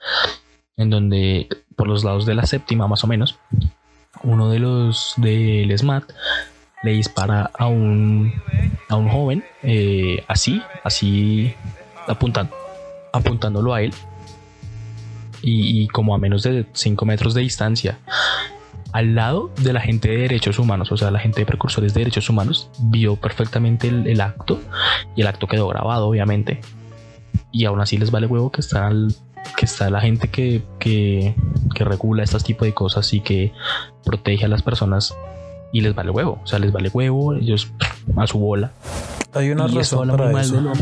[0.77, 3.39] en donde por los lados de la séptima, más o menos,
[4.23, 6.11] uno de los del SMAT
[6.83, 8.33] le dispara a un,
[8.89, 11.55] a un joven, eh, así, así,
[12.07, 12.55] apuntando,
[13.13, 13.93] apuntándolo a él.
[15.41, 18.01] Y, y, como a menos de 5 metros de distancia
[18.93, 22.01] al lado de la gente de derechos humanos, o sea, la gente de precursores de
[22.01, 24.61] derechos humanos, vio perfectamente el, acto
[25.15, 26.61] y el acto quedó grabado, obviamente.
[27.53, 28.91] Y aún así les vale huevo que está,
[29.57, 31.35] que está la gente que, que,
[31.85, 33.53] regula este tipo de cosas y que
[34.05, 35.15] protege a las personas
[35.73, 37.71] y les vale huevo, o sea, les vale huevo, ellos
[38.17, 38.73] a su bola.
[39.35, 40.73] Hay una razón para eso.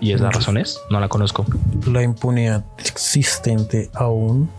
[0.00, 0.80] ¿Y esa razón es?
[0.90, 1.46] No la conozco.
[1.86, 4.50] La impunidad existente aún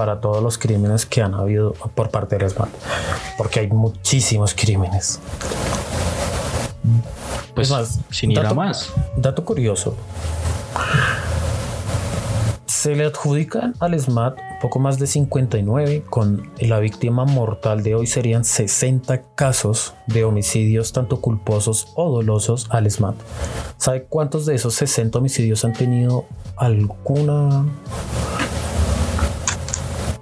[0.00, 2.70] para todos los crímenes que han habido por parte de SMAT,
[3.36, 5.20] porque hay muchísimos crímenes.
[7.54, 8.94] Pues más, sin ir a más.
[9.18, 9.94] Dato curioso.
[12.64, 18.06] Se le adjudican al SMAT poco más de 59, con la víctima mortal de hoy
[18.06, 23.16] serían 60 casos de homicidios tanto culposos o dolosos al SMAT.
[23.76, 26.24] ¿Sabe cuántos de esos 60 homicidios han tenido
[26.56, 27.66] alguna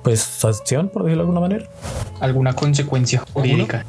[0.09, 1.66] pues sanción, por decirlo de alguna manera.
[2.18, 3.85] ¿Alguna consecuencia jurídica?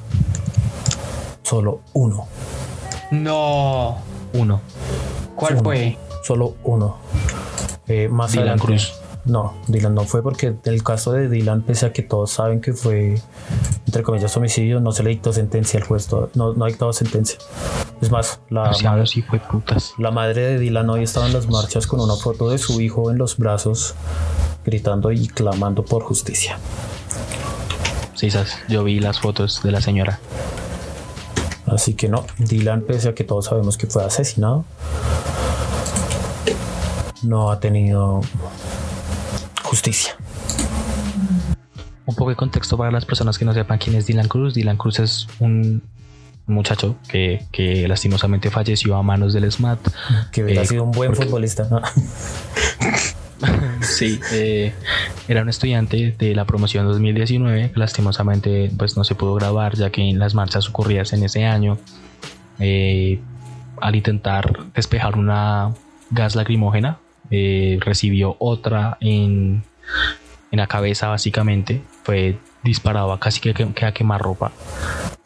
[1.44, 2.28] Solo uno.
[3.12, 4.00] No.
[4.34, 4.60] Uno.
[5.38, 5.98] ¿Cuál fue?
[6.22, 6.98] Solo uno.
[7.88, 9.00] Eh, más Dylan Cruz.
[9.30, 12.74] No, Dylan no fue porque el caso de Dylan, pese a que todos saben que
[12.74, 13.22] fue,
[13.86, 17.38] entre comillas, homicidio, no se le dictó sentencia al juez, no, no ha dictado sentencia.
[18.02, 19.94] Es más, la, madre, sí fue putas.
[20.00, 23.12] la madre de Dylan hoy estaba en las marchas con una foto de su hijo
[23.12, 23.94] en los brazos
[24.66, 26.58] gritando y clamando por justicia.
[28.16, 28.30] Sí,
[28.68, 30.20] yo vi las fotos de la señora.
[31.68, 34.66] Así que no, Dylan, pese a que todos sabemos que fue asesinado,
[37.22, 38.22] no ha tenido
[39.70, 40.16] justicia.
[42.08, 44.56] Un poco de contexto para las personas que no sepan quién es Dylan Cruz.
[44.56, 45.84] Dylan Cruz es un
[46.48, 49.80] muchacho que, que lastimosamente falleció a manos del SMAT.
[50.32, 51.68] Que hubiera eh, sido un buen futbolista.
[51.70, 51.84] ¿no?
[53.82, 54.74] sí, eh,
[55.28, 57.74] era un estudiante de la promoción 2019.
[57.76, 61.78] Lastimosamente, pues no se pudo grabar ya que en las marchas ocurridas en ese año,
[62.58, 63.20] eh,
[63.80, 65.76] al intentar despejar una
[66.10, 66.98] gas lacrimógena,
[67.32, 69.64] eh, recibió otra en,
[70.52, 71.82] en la cabeza básicamente.
[72.04, 74.52] Fue disparado a casi que, que a quemar ropa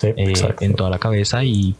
[0.02, 1.76] en toda la cabeza y,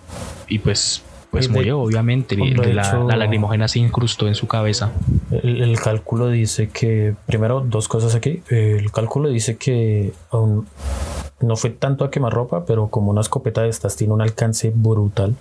[0.48, 2.38] y pues pues murió, obviamente.
[2.38, 4.92] La, la, lacrimógena se incrustó en su cabeza.
[5.32, 8.44] El, cálculo dice que, primero, dos cosas aquí.
[8.50, 13.70] El cálculo dice que no fue tanto a quemar ropa, pero como una escopeta de
[13.70, 15.36] estas tiene un alcance brutal.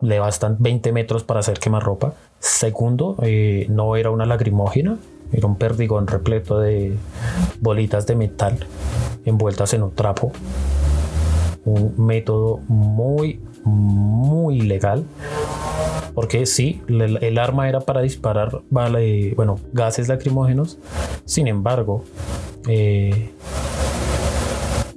[0.00, 2.14] Le bastan 20 metros para hacer quemarropa.
[2.38, 4.98] Segundo, eh, no era una lagrimógena,
[5.32, 6.96] era un perdigón repleto de
[7.60, 8.66] bolitas de metal
[9.24, 10.32] envueltas en un trapo.
[11.64, 15.04] Un método muy, muy legal.
[16.14, 20.78] Porque sí, el, arma era para disparar vale, bueno, gases lacrimógenos.
[21.24, 22.04] Sin embargo,
[22.68, 23.32] eh,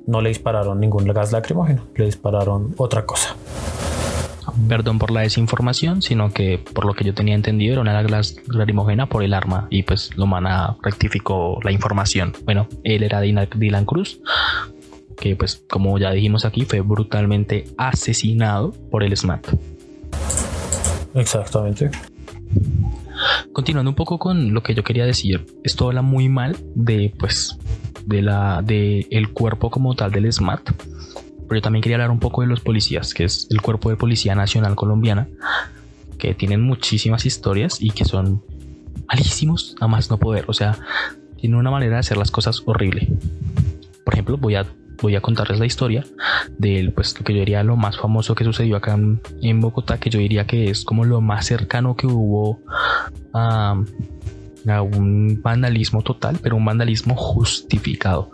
[0.06, 3.36] no le dispararon ningún gas lacrimógeno, le dispararon otra cosa.
[4.68, 8.36] Perdón por la desinformación, sino que por lo que yo tenía entendido era una gas
[8.48, 12.34] lacrimógena por el arma y pues Lomana rectificó la información.
[12.44, 14.20] Bueno, él era Dylan Cruz,
[15.20, 19.48] que pues como ya dijimos aquí fue brutalmente asesinado por el SMAT.
[21.14, 21.92] Exactamente.
[23.52, 27.58] Continuando un poco con lo que yo quería decir, esto habla muy mal de pues
[28.06, 30.70] de la de el cuerpo como tal del SMAT.
[31.48, 33.96] Pero yo también quería hablar un poco de los policías, que es el cuerpo de
[33.96, 35.28] policía nacional colombiana,
[36.18, 38.44] que tienen muchísimas historias y que son
[39.08, 40.46] malísimos a más no poder.
[40.48, 40.78] O sea,
[41.38, 43.08] tienen una manera de hacer las cosas horrible.
[44.04, 44.66] Por ejemplo, voy a
[45.02, 46.06] voy a contarles la historia
[46.58, 48.98] de pues lo que yo diría lo más famoso que sucedió acá
[49.42, 52.60] en, Bogotá, que yo diría que es como lo más cercano que hubo
[53.34, 53.82] a,
[54.68, 58.32] a un vandalismo total, pero un vandalismo justificado.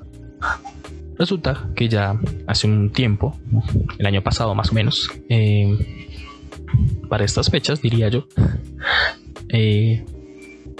[1.24, 3.34] Resulta que ya hace un tiempo,
[3.98, 6.12] el año pasado más o menos, eh,
[7.08, 8.28] para estas fechas diría yo,
[9.48, 10.04] eh,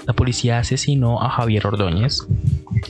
[0.06, 2.26] la policía asesinó a Javier Ordóñez.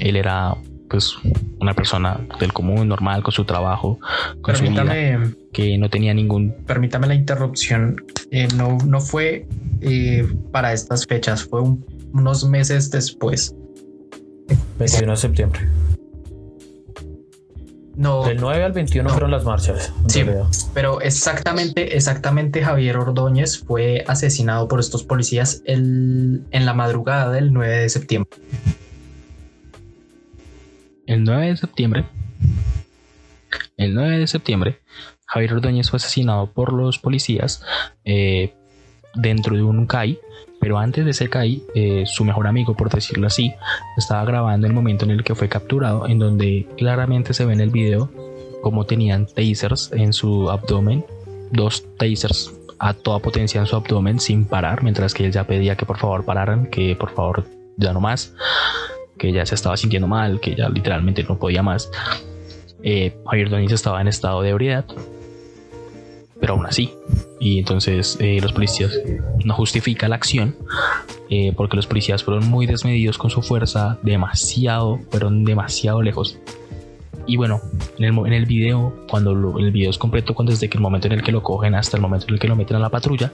[0.00, 0.56] Él era
[0.90, 1.14] pues
[1.60, 4.00] una persona del común, normal, con su trabajo,
[4.40, 4.84] con su vida,
[5.52, 6.56] que no tenía ningún...
[6.66, 8.04] Permítame la interrupción.
[8.32, 9.46] Eh, no, no fue
[10.50, 13.54] para estas fechas, fue un unos meses después.
[14.78, 15.60] 21 de septiembre.
[17.96, 18.24] No.
[18.24, 19.92] Del 9 al 21 fueron las marchas.
[20.08, 20.24] Sí,
[20.72, 27.52] pero exactamente, exactamente Javier Ordóñez fue asesinado por estos policías el, en la madrugada del
[27.52, 28.30] 9 de septiembre.
[31.06, 32.04] El 9 de septiembre.
[33.76, 34.80] El 9 de septiembre,
[35.26, 37.62] Javier Ordóñez fue asesinado por los policías
[38.04, 38.54] eh,
[39.14, 40.18] dentro de un CAI
[40.64, 43.52] pero antes de ese CAI, eh, su mejor amigo, por decirlo así,
[43.98, 47.60] estaba grabando el momento en el que fue capturado, en donde claramente se ve en
[47.60, 48.10] el video
[48.62, 51.04] cómo tenían tasers en su abdomen,
[51.50, 55.76] dos tasers a toda potencia en su abdomen sin parar, mientras que él ya pedía
[55.76, 57.44] que por favor pararan, que por favor
[57.76, 58.32] ya no más,
[59.18, 61.90] que ya se estaba sintiendo mal, que ya literalmente no podía más.
[62.82, 64.86] Eh, Javier Doniz estaba en estado de ebriedad,
[66.40, 66.92] pero aún así.
[67.40, 68.92] Y entonces eh, los policías
[69.44, 70.56] no justifica la acción
[71.30, 76.38] eh, porque los policías fueron muy desmedidos con su fuerza, demasiado, fueron demasiado lejos.
[77.26, 77.60] Y bueno,
[77.98, 81.14] en el, en el video, cuando el video es completo, cuando desde el momento en
[81.14, 83.32] el que lo cogen hasta el momento en el que lo meten a la patrulla,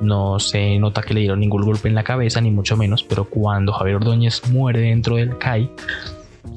[0.00, 3.24] no se nota que le dieron ningún golpe en la cabeza, ni mucho menos, pero
[3.24, 5.70] cuando Javier Ordóñez muere dentro del CAI,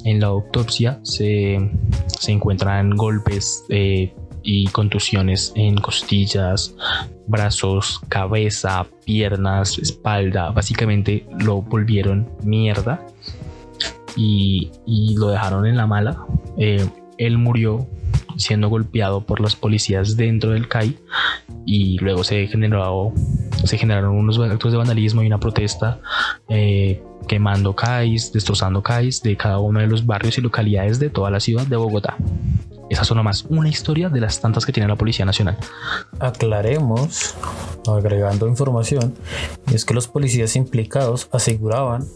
[0.04, 1.70] en la autopsia se,
[2.06, 6.74] se encuentran golpes eh, y contusiones en costillas,
[7.26, 10.50] brazos, cabeza, piernas, espalda.
[10.50, 13.04] Básicamente lo volvieron mierda
[14.16, 14.70] y,
[15.16, 16.24] lo dejaron en la mala.
[16.58, 16.86] Eh,
[17.18, 17.88] él murió
[18.36, 20.98] siendo golpeado por las policías dentro del CAI
[21.66, 23.12] y luego se, generó,
[23.64, 26.00] se generaron unos actos de vandalismo y una protesta
[26.48, 31.30] eh, quemando CAIs, destrozando CAIs de cada uno de los barrios y localidades de toda
[31.30, 32.16] la ciudad de Bogotá.
[32.90, 35.56] Esa es más una historia de las tantas que tiene la Policía Nacional.
[36.20, 37.34] Aclaremos,
[37.88, 39.14] agregando información,
[39.72, 42.06] es que los policías implicados aseguraban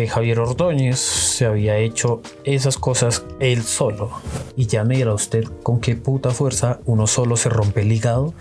[0.00, 4.10] que Javier Ordóñez se había hecho esas cosas él solo.
[4.56, 8.32] Y ya me dirá usted con qué puta fuerza uno solo se rompe el hígado,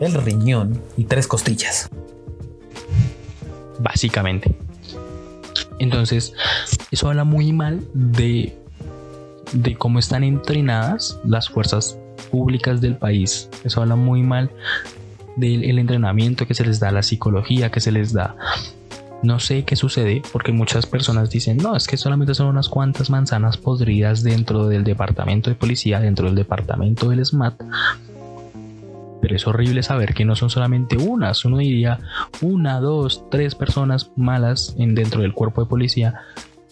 [0.00, 1.88] el riñón y tres costillas.
[3.78, 4.54] Básicamente.
[5.78, 6.34] Entonces,
[6.90, 8.58] eso habla muy mal de
[9.54, 11.96] de cómo están entrenadas las fuerzas
[12.30, 13.48] públicas del país.
[13.64, 14.50] Eso habla muy mal
[15.36, 18.36] del entrenamiento que se les da, la psicología que se les da.
[19.22, 23.10] No sé qué sucede porque muchas personas dicen, no, es que solamente son unas cuantas
[23.10, 27.60] manzanas podridas dentro del departamento de policía, dentro del departamento del SMAT.
[29.20, 31.98] Pero es horrible saber que no son solamente unas, uno diría
[32.40, 36.14] una, dos, tres personas malas en, dentro del cuerpo de policía,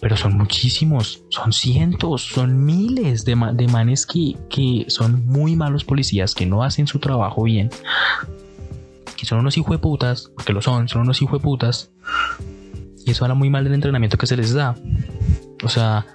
[0.01, 5.85] pero son muchísimos, son cientos, son miles de, de manes que, que, son muy malos
[5.85, 7.71] policías, que no hacen su trabajo bien,
[9.17, 11.91] que son unos hijos de putas, porque lo son, son unos hijos de putas,
[13.05, 14.75] y eso habla muy mal del entrenamiento que se les da.
[15.63, 16.07] O sea,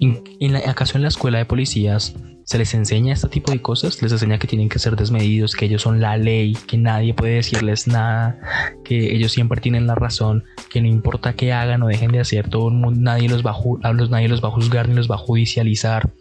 [0.00, 4.12] en, ¿acaso en la escuela de policías se les enseña este tipo de cosas, les
[4.12, 7.88] enseña que tienen que ser desmedidos, que ellos son la ley, que nadie puede decirles
[7.88, 8.38] nada,
[8.84, 12.48] que ellos siempre tienen la razón, que no importa qué hagan o dejen de hacer,
[12.48, 15.16] todo el mundo, nadie los va a, nadie los va a juzgar ni los va
[15.16, 16.12] a judicializar,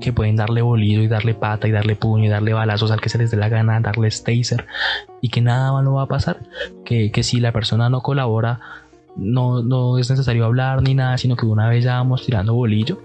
[0.00, 3.08] que pueden darle bolido y darle pata y darle puño y darle balazos al que
[3.08, 4.66] se les dé la gana, darle taser
[5.20, 6.38] y que nada malo va a pasar,
[6.84, 8.60] que, que si la persona no colabora
[9.16, 13.00] no, no es necesario hablar ni nada, sino que una vez ya vamos tirando bolillo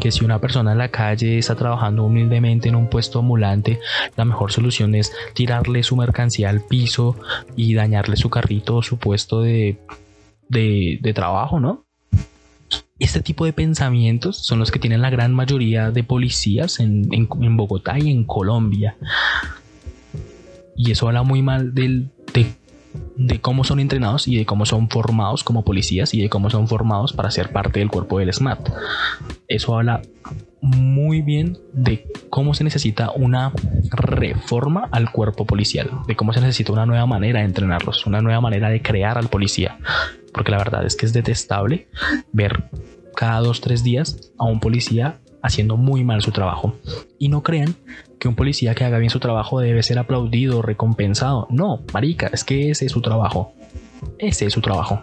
[0.00, 3.78] que si una persona en la calle está trabajando humildemente en un puesto ambulante,
[4.16, 7.16] la mejor solución es tirarle su mercancía al piso
[7.56, 9.78] y dañarle su carrito o su puesto de,
[10.48, 11.84] de, trabajo, ¿no?
[13.02, 17.56] Este tipo de pensamientos son los que tienen la gran mayoría de policías en, en,
[17.56, 18.96] Bogotá y en Colombia.
[20.76, 22.54] Y eso habla muy mal del, de
[23.16, 26.68] de cómo son entrenados y de cómo son formados como policías y de cómo son
[26.68, 28.68] formados para ser parte del cuerpo del SMAT.
[29.48, 30.02] Eso habla
[30.62, 33.52] muy bien de cómo se necesita una
[33.90, 38.40] reforma al cuerpo policial, de cómo se necesita una nueva manera de entrenarlos, una nueva
[38.40, 39.78] manera de crear al policía,
[40.32, 41.88] porque la verdad es que es detestable
[42.32, 42.70] ver
[43.16, 46.76] cada dos, tres días a un policía haciendo muy mal su trabajo.
[47.18, 47.74] Y no crean
[48.20, 51.48] que un policía que haga bien su trabajo debe ser aplaudido recompensado.
[51.50, 53.52] No, marica, es que ese es su trabajo.
[54.18, 55.00] Ese es su trabajo.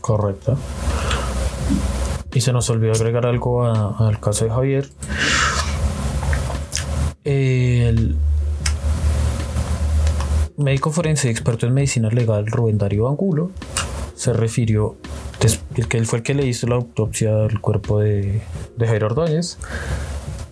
[0.00, 0.58] Correcto.
[2.36, 4.90] Y se nos olvidó agregar algo al caso de Javier.
[7.24, 8.14] El
[10.58, 13.52] médico forense experto en medicina legal Rubén Darío Angulo
[14.14, 14.96] se refirió
[15.88, 18.42] que él fue el que le hizo la autopsia al cuerpo de,
[18.76, 19.56] de Jairo Ordóñez,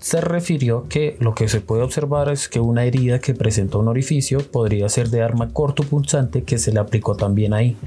[0.05, 3.89] se refirió que lo que se puede observar es que una herida que presenta un
[3.89, 7.79] orificio podría ser de arma cortopunzante que se le aplicó también ahí.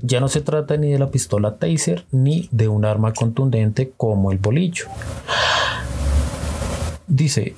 [0.00, 4.32] Ya no se trata ni de la pistola taser ni de un arma contundente como
[4.32, 4.86] el bolillo.
[7.08, 7.52] Dice,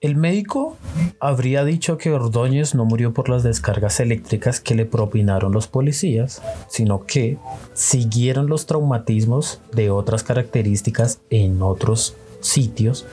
[0.00, 0.76] el médico
[1.20, 6.42] habría dicho que Ordóñez no murió por las descargas eléctricas que le propinaron los policías,
[6.66, 7.38] sino que
[7.74, 13.04] siguieron los traumatismos de otras características en otros sitios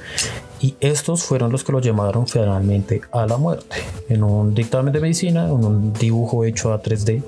[0.62, 3.78] y estos fueron los que lo llamaron finalmente a la muerte.
[4.08, 7.24] En un dictamen de medicina, en un dibujo hecho a 3D,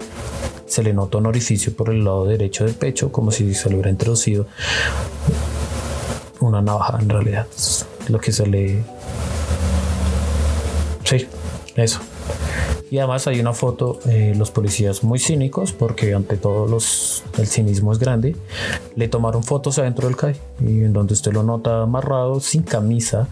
[0.66, 3.76] se le nota un orificio por el lado derecho del pecho como si se le
[3.76, 4.48] hubiera introducido
[6.40, 7.48] una navaja en realidad
[8.10, 8.84] lo que se le
[11.04, 11.28] sí
[11.76, 12.00] eso
[12.96, 14.00] y además hay una foto
[14.38, 18.38] los policías muy cínicos porque ante todo los el cinismo es grande
[18.96, 23.28] le tomaron fotos adentro del CAI y en donde usted lo nota amarrado sin camisa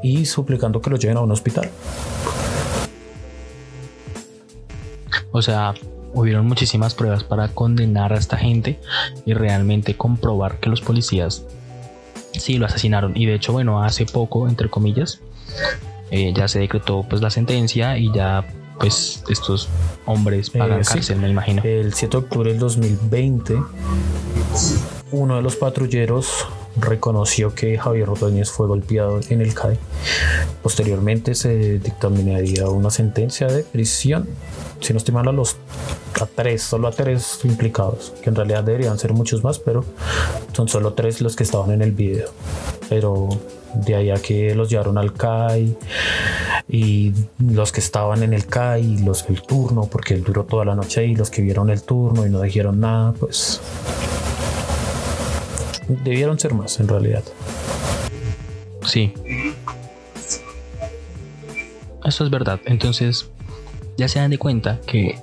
[0.00, 1.68] y suplicando que lo lleven a un hospital
[5.32, 5.74] o sea
[6.14, 8.78] hubieron muchísimas pruebas para condenar a esta gente
[9.26, 11.44] y realmente comprobar que los policías
[12.32, 13.12] sí lo asesinaron.
[13.16, 15.20] Y de hecho, bueno, hace poco, entre comillas,
[16.10, 18.44] eh, ya se decretó pues la sentencia y ya
[18.80, 19.68] pues estos
[20.06, 21.62] hombres pagan eh, cárcel, me imagino.
[21.62, 23.62] El 7 de octubre del 2020,
[25.12, 29.78] uno de los patrulleros reconoció que Javier Rodríguez fue golpeado en el CAE.
[30.62, 34.28] Posteriormente se dictaminaría una sentencia de prisión,
[34.80, 35.56] si no estoy mal, a los
[36.20, 39.84] a tres, solo a tres implicados, que en realidad deberían ser muchos más, pero
[40.52, 42.28] son solo tres los que estaban en el video.
[42.88, 43.28] Pero
[43.74, 45.76] de ahí a que los llevaron al CAI
[46.68, 50.74] y los que estaban en el CAI los del turno, porque él duró toda la
[50.74, 53.60] noche y los que vieron el turno y no dijeron nada, pues
[56.04, 57.24] debieron ser más en realidad.
[58.86, 59.12] Sí.
[62.04, 62.60] Eso es verdad.
[62.64, 63.30] Entonces,
[63.96, 65.18] ya se dan de cuenta que,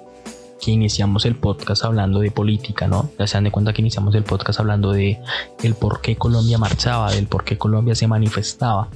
[0.68, 3.10] que iniciamos el podcast hablando de política, ¿no?
[3.18, 5.18] Ya se dan de cuenta que iniciamos el podcast hablando de
[5.64, 8.90] el por qué Colombia marchaba, del por qué Colombia se manifestaba,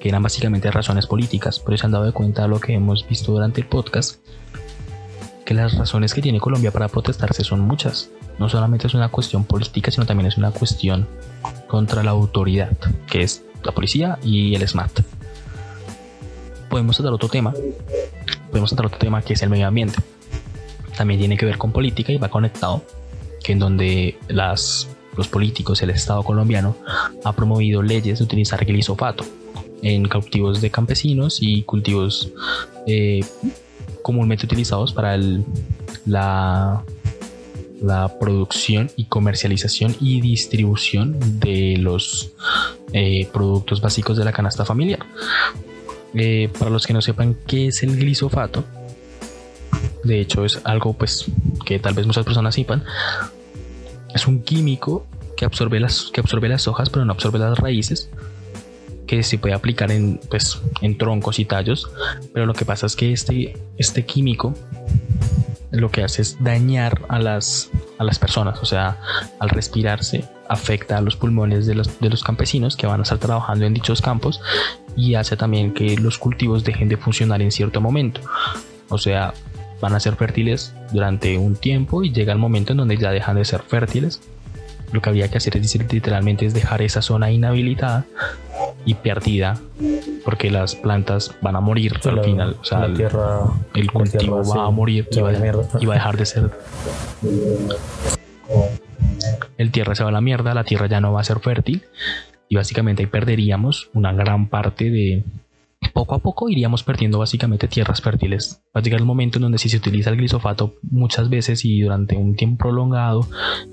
[0.00, 1.60] que eran básicamente razones políticas.
[1.60, 4.22] Pero se han dado de cuenta de lo que hemos visto durante el podcast,
[5.44, 9.44] que las razones que tiene Colombia para protestarse son muchas no solamente es una cuestión
[9.44, 11.06] política, sino también es una cuestión
[11.66, 12.72] contra la autoridad,
[13.06, 15.00] que es la policía y el SMAT.
[16.70, 17.52] Podemos tratar otro tema,
[18.48, 19.98] podemos tratar otro tema que es el medio ambiente.
[20.96, 22.82] También tiene que ver con política y va conectado,
[23.42, 26.76] que en donde las, los políticos, el Estado colombiano,
[27.24, 29.24] ha promovido leyes de utilizar glisofato
[29.82, 32.30] en cultivos de campesinos y cultivos
[32.86, 33.24] eh,
[34.02, 35.44] comúnmente utilizados para el,
[36.06, 36.82] la
[37.80, 42.32] la producción y comercialización y distribución de los
[42.92, 45.00] eh, productos básicos de la canasta familiar.
[46.14, 48.64] Eh, para los que no sepan qué es el glisofato,
[50.04, 51.26] de hecho es algo pues
[51.64, 52.84] que tal vez muchas personas sepan,
[54.14, 55.06] es un químico
[55.36, 58.10] que absorbe las, que absorbe las hojas, pero no absorbe las raíces
[59.06, 61.88] que se puede aplicar en, pues, en troncos y tallos,
[62.32, 64.54] pero lo que pasa es que este, este químico
[65.70, 68.98] lo que hace es dañar a las, a las personas, o sea,
[69.38, 73.18] al respirarse afecta a los pulmones de los, de los campesinos que van a estar
[73.18, 74.40] trabajando en dichos campos
[74.96, 78.20] y hace también que los cultivos dejen de funcionar en cierto momento,
[78.88, 79.34] o sea,
[79.80, 83.36] van a ser fértiles durante un tiempo y llega el momento en donde ya dejan
[83.36, 84.20] de ser fértiles.
[84.92, 88.06] Lo que había que hacer es decir, literalmente es dejar esa zona inhabilitada
[88.84, 89.58] y perdida
[90.24, 92.56] porque las plantas van a morir al final.
[92.60, 96.50] O sea, el, cultivo va a morir y va, a dejar de ser.
[99.58, 101.82] El tierra se va a la mierda, la tierra ya no va a ser fértil
[102.48, 105.24] y básicamente ahí perderíamos una gran parte de,
[105.92, 108.60] poco a poco iríamos perdiendo básicamente tierras fértiles.
[108.76, 111.80] Va a llegar el momento en donde si se utiliza el glisofato muchas veces y
[111.80, 113.26] durante un tiempo prolongado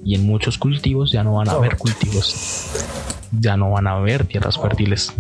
[0.06, 2.86] y en muchos cultivos ya no van a haber cultivos,
[3.40, 5.14] ya no van a haber tierras fértiles.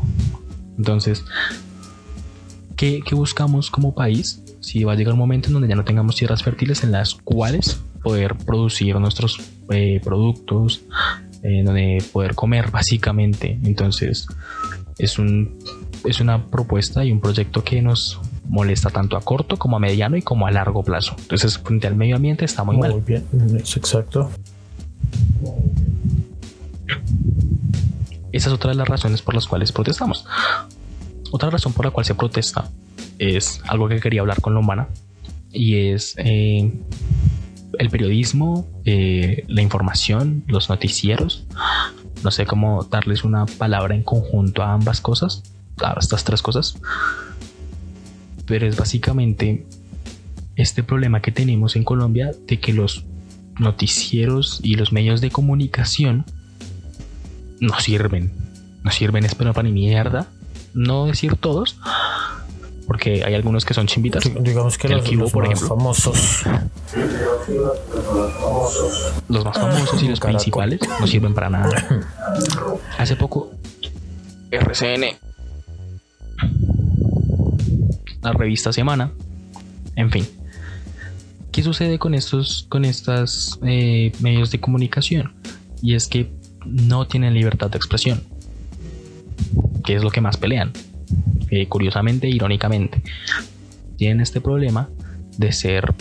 [0.77, 1.25] Entonces,
[2.75, 4.41] ¿qué, buscamos como país?
[4.61, 7.15] Si va a llegar un momento en donde ya no tengamos tierras fértiles en las
[7.15, 10.81] cuales poder producir nuestros eh, productos,
[11.41, 13.59] en donde poder comer básicamente.
[13.63, 14.25] Entonces,
[14.97, 15.57] es un
[16.05, 20.17] es una propuesta y un proyecto que nos molesta tanto a corto como a mediano
[20.17, 21.15] y como a largo plazo.
[21.19, 22.91] Entonces, frente al medio ambiente está muy, mal.
[22.91, 23.25] Muy bien,
[23.57, 24.29] es exacto.
[28.31, 30.25] Esa es otra de las razones por las cuales protestamos.
[31.31, 32.69] Otra razón por la cual se protesta
[33.19, 34.89] es algo que quería hablar con la humana
[35.51, 36.71] y es eh,
[37.77, 41.45] el periodismo, eh, la información, los noticieros.
[42.23, 45.43] No sé cómo darles una palabra en conjunto a ambas cosas
[45.81, 46.77] a estas tres cosas.
[48.45, 49.65] Pero es básicamente
[50.55, 53.05] este problema que tenemos en Colombia de que los
[53.59, 56.25] noticieros y los medios de comunicación
[57.59, 58.31] no sirven.
[58.83, 60.27] No sirven, espero para ni mierda.
[60.73, 61.77] No decir todos,
[62.87, 64.23] porque hay algunos que son chimbitas.
[64.41, 66.43] Digamos que los, por más famosos.
[69.29, 71.71] Los más famosos y los principales no sirven para nada.
[72.97, 73.51] Hace poco,
[74.51, 75.32] RCN
[78.23, 79.11] la revista Semana,
[79.95, 80.25] en fin.
[81.51, 85.33] ¿Qué sucede con estos, con estas eh, medios de comunicación?
[85.81, 86.31] Y es que
[86.65, 88.23] no tienen libertad de expresión,
[89.83, 90.71] que es lo que más pelean.
[91.51, 93.03] Eh, curiosamente, irónicamente,
[93.97, 94.89] tienen este problema
[95.37, 95.93] de ser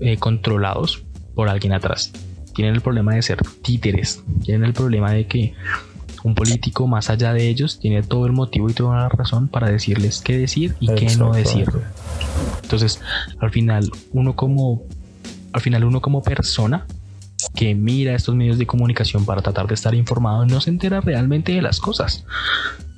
[0.00, 1.02] eh, controlados
[1.34, 2.12] por alguien atrás.
[2.54, 4.22] Tienen el problema de ser títeres.
[4.44, 5.54] Tienen el problema de que
[6.24, 9.68] un político más allá de ellos tiene todo el motivo y toda la razón para
[9.68, 11.68] decirles qué decir y qué no decir.
[12.62, 13.00] Entonces,
[13.38, 14.82] al final, uno como
[15.52, 16.86] al final uno como persona
[17.54, 21.52] que mira estos medios de comunicación para tratar de estar informado no se entera realmente
[21.52, 22.24] de las cosas.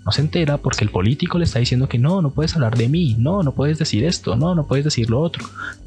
[0.06, 2.88] No se entera porque el político le está diciendo que no, no puedes hablar de
[2.88, 5.44] mí, no, no puedes decir esto, no, no puedes decir lo otro.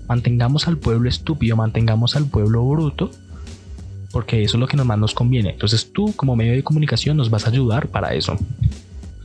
[0.10, 3.12] Mantengamos al pueblo estúpido, mantengamos al pueblo bruto
[4.12, 5.52] porque eso es lo que más nos conviene.
[5.52, 8.38] Entonces tú como medio de comunicación nos vas a ayudar para eso.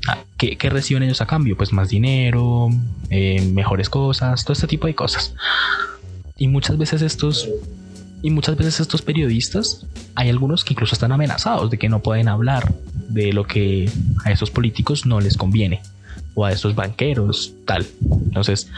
[0.06, 1.56] Ah, ¿Qué, reciben ellos a cambio?
[1.56, 2.68] Pues más dinero,
[3.10, 5.34] eh, mejores cosas, todo este tipo de cosas.
[6.36, 7.48] Y muchas veces estos
[8.24, 12.28] y muchas veces estos periodistas, hay algunos que incluso están amenazados de que no pueden
[12.28, 12.72] hablar
[13.10, 13.90] de lo que
[14.24, 15.82] a esos políticos no les conviene
[16.32, 17.86] o a esos banqueros, tal.
[18.00, 18.70] Entonces,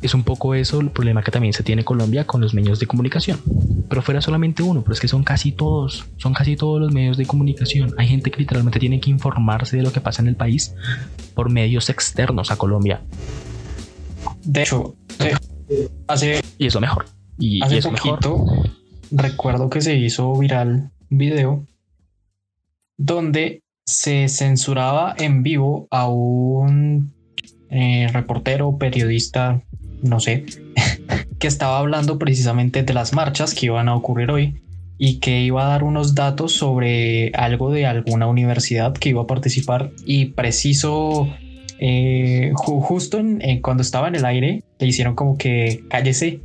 [0.00, 2.86] es un poco eso el problema que también se tiene Colombia con los medios de
[2.86, 3.40] comunicación.
[3.88, 7.16] Pero fuera solamente uno, pero es que son casi todos, son casi todos los medios
[7.16, 7.94] de comunicación.
[7.98, 10.74] Hay gente que literalmente tiene que informarse de lo que pasa en el país
[11.34, 13.00] por medios externos a Colombia.
[14.44, 14.94] De hecho,
[16.06, 17.06] hace y es lo mejor.
[17.38, 18.44] Y, hace poquito
[19.10, 21.66] recuerdo que se hizo viral un video
[22.96, 27.14] donde se censuraba en vivo a un
[27.70, 29.62] eh, reportero, periodista
[30.02, 30.44] no sé,
[31.38, 34.60] que estaba hablando precisamente de las marchas que iban a ocurrir hoy
[34.98, 39.26] y que iba a dar unos datos sobre algo de alguna universidad que iba a
[39.26, 41.28] participar y preciso
[41.78, 46.40] eh, justo en, cuando estaba en el aire le hicieron como que cállese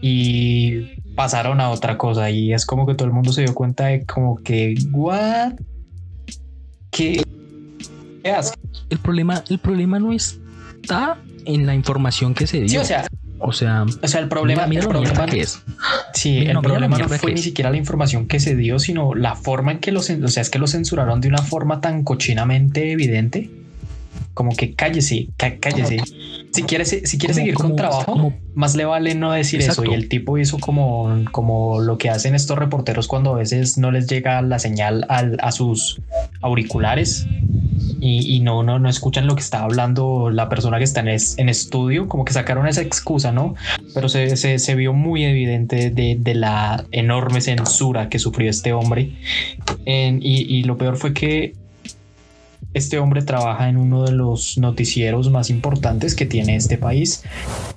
[0.00, 3.86] y pasaron a otra cosa y es como que todo el mundo se dio cuenta
[3.86, 5.52] de como que what
[6.90, 7.22] qué,
[8.24, 10.14] el problema el problema no
[10.82, 12.68] está en la información que se dio.
[12.68, 13.06] Sí, o sea,
[13.38, 15.62] o sea, o sea, el problema, el problema que es.
[16.14, 19.72] Sí, el problema no fue ni siquiera la información que se dio, sino la forma
[19.72, 23.50] en que los, o sea, es que lo censuraron de una forma tan cochinamente evidente,
[24.34, 25.28] como que cállese,
[25.60, 25.98] cállese.
[26.52, 29.82] si quiere, si quiere como- seguir con trabajo, como- más le vale no decir Exacto.
[29.84, 29.90] eso.
[29.92, 33.90] Y el tipo hizo como, como lo que hacen estos reporteros cuando a veces no
[33.90, 36.00] les llega la señal al- a sus
[36.42, 37.26] auriculares
[38.00, 41.08] y, y no, no, no escuchan lo que está hablando la persona que está en,
[41.08, 43.54] es- en estudio, como que sacaron esa excusa, ¿no?
[43.94, 48.72] Pero se, se, se vio muy evidente de, de la enorme censura que sufrió este
[48.72, 49.12] hombre.
[49.84, 51.54] En- y, y lo peor fue que
[52.72, 57.22] este hombre trabaja en uno de los noticieros más importantes que tiene este país.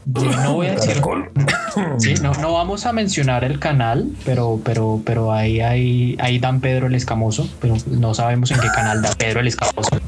[0.06, 1.02] Yo no voy a decir,
[1.98, 6.60] sí, no, no vamos a mencionar el canal, pero, pero, pero ahí hay, ahí dan
[6.60, 10.00] Pedro el Escamoso, pero no sabemos en qué canal da Pedro el Escamoso.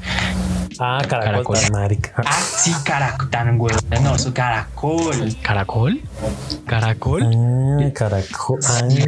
[0.80, 1.72] Ah, caracol, Caracol.
[1.72, 2.14] marica.
[2.26, 5.36] Ah, sí, caracol, tan huevo, no, eso caracol.
[5.42, 6.02] ¿Caracol?
[6.66, 7.24] ¿Caracol?
[7.24, 8.60] Ah, caracol.
[8.84, 9.06] Ay.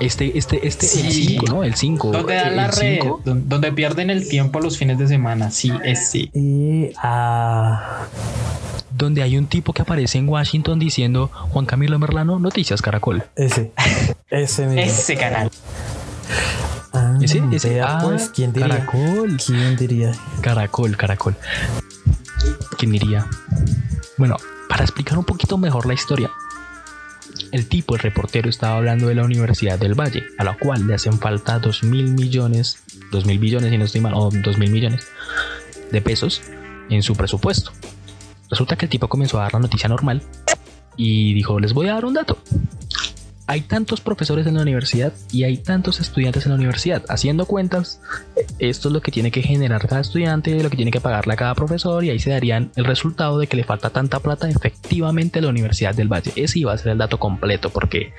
[0.00, 1.24] Este, este, este, el Sí.
[1.28, 1.64] 5, ¿no?
[1.64, 2.10] El 5.
[2.12, 2.98] ¿Dónde dan la el red?
[3.02, 5.50] cinco, Donde pierden el tiempo los fines de semana.
[5.50, 6.30] Sí, es sí.
[6.34, 8.06] Y ah,
[8.96, 13.24] donde hay un tipo que aparece en Washington diciendo Juan Camilo Merlano, Noticias Caracol.
[13.36, 13.72] ese.
[14.30, 14.80] Ese mismo.
[14.82, 15.50] Ese canal.
[17.14, 18.68] Ah, Ese, ese, ah, pues, ¿quién diría?
[18.68, 19.36] Caracol.
[19.44, 20.12] ¿Quién diría?
[20.40, 21.36] Caracol, caracol.
[22.78, 23.26] ¿Quién diría?
[24.16, 24.36] Bueno,
[24.68, 26.30] para explicar un poquito mejor la historia,
[27.52, 30.94] el tipo, el reportero, estaba hablando de la Universidad del Valle, a la cual le
[30.94, 32.78] hacen falta 2 mil millones,
[33.12, 35.06] 2 mil billones, si no estoy mal, o 2 mil millones
[35.92, 36.42] de pesos
[36.90, 37.72] en su presupuesto.
[38.50, 40.22] Resulta que el tipo comenzó a dar la noticia normal
[40.96, 42.38] y dijo, les voy a dar un dato.
[43.46, 47.04] Hay tantos profesores en la universidad y hay tantos estudiantes en la universidad.
[47.08, 48.00] Haciendo cuentas,
[48.58, 51.36] esto es lo que tiene que generar cada estudiante, lo que tiene que pagarle a
[51.36, 55.40] cada profesor y ahí se darían el resultado de que le falta tanta plata efectivamente
[55.40, 56.32] a la Universidad del Valle.
[56.36, 58.14] Ese iba a ser el dato completo porque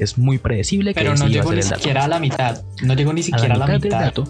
[0.00, 1.76] es muy predecible que Pero no a llegó ni dato.
[1.76, 2.62] siquiera a la mitad.
[2.82, 4.00] No llegó ni siquiera a la del mitad.
[4.00, 4.24] dato.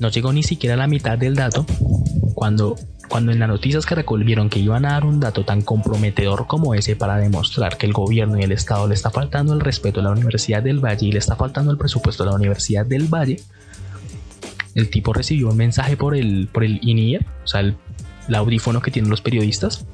[0.00, 1.64] No llegó ni siquiera a la mitad del dato
[2.34, 2.76] cuando,
[3.08, 6.74] cuando en las noticias Caracol vieron que iban a dar un dato tan comprometedor como
[6.74, 10.04] ese para demostrar que el gobierno y el Estado le está faltando el respeto a
[10.04, 13.42] la Universidad del Valle y le está faltando el presupuesto a la Universidad del Valle,
[14.74, 17.76] el tipo recibió un mensaje por el, por el in-ear, o sea, el,
[18.34, 19.84] audífono que tienen los periodistas.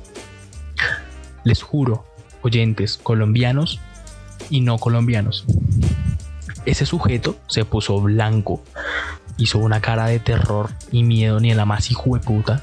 [1.44, 2.06] Les juro,
[2.42, 3.80] oyentes colombianos
[4.50, 5.44] y no colombianos,
[6.64, 8.62] ese sujeto se puso blanco,
[9.38, 12.62] hizo una cara de terror y miedo ni en la más hijo de puta.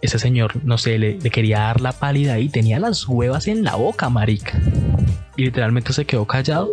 [0.00, 3.64] Ese señor, no sé, le, le quería dar la pálida y tenía las huevas en
[3.64, 4.60] la boca, marica.
[5.36, 6.70] Y literalmente se quedó callado.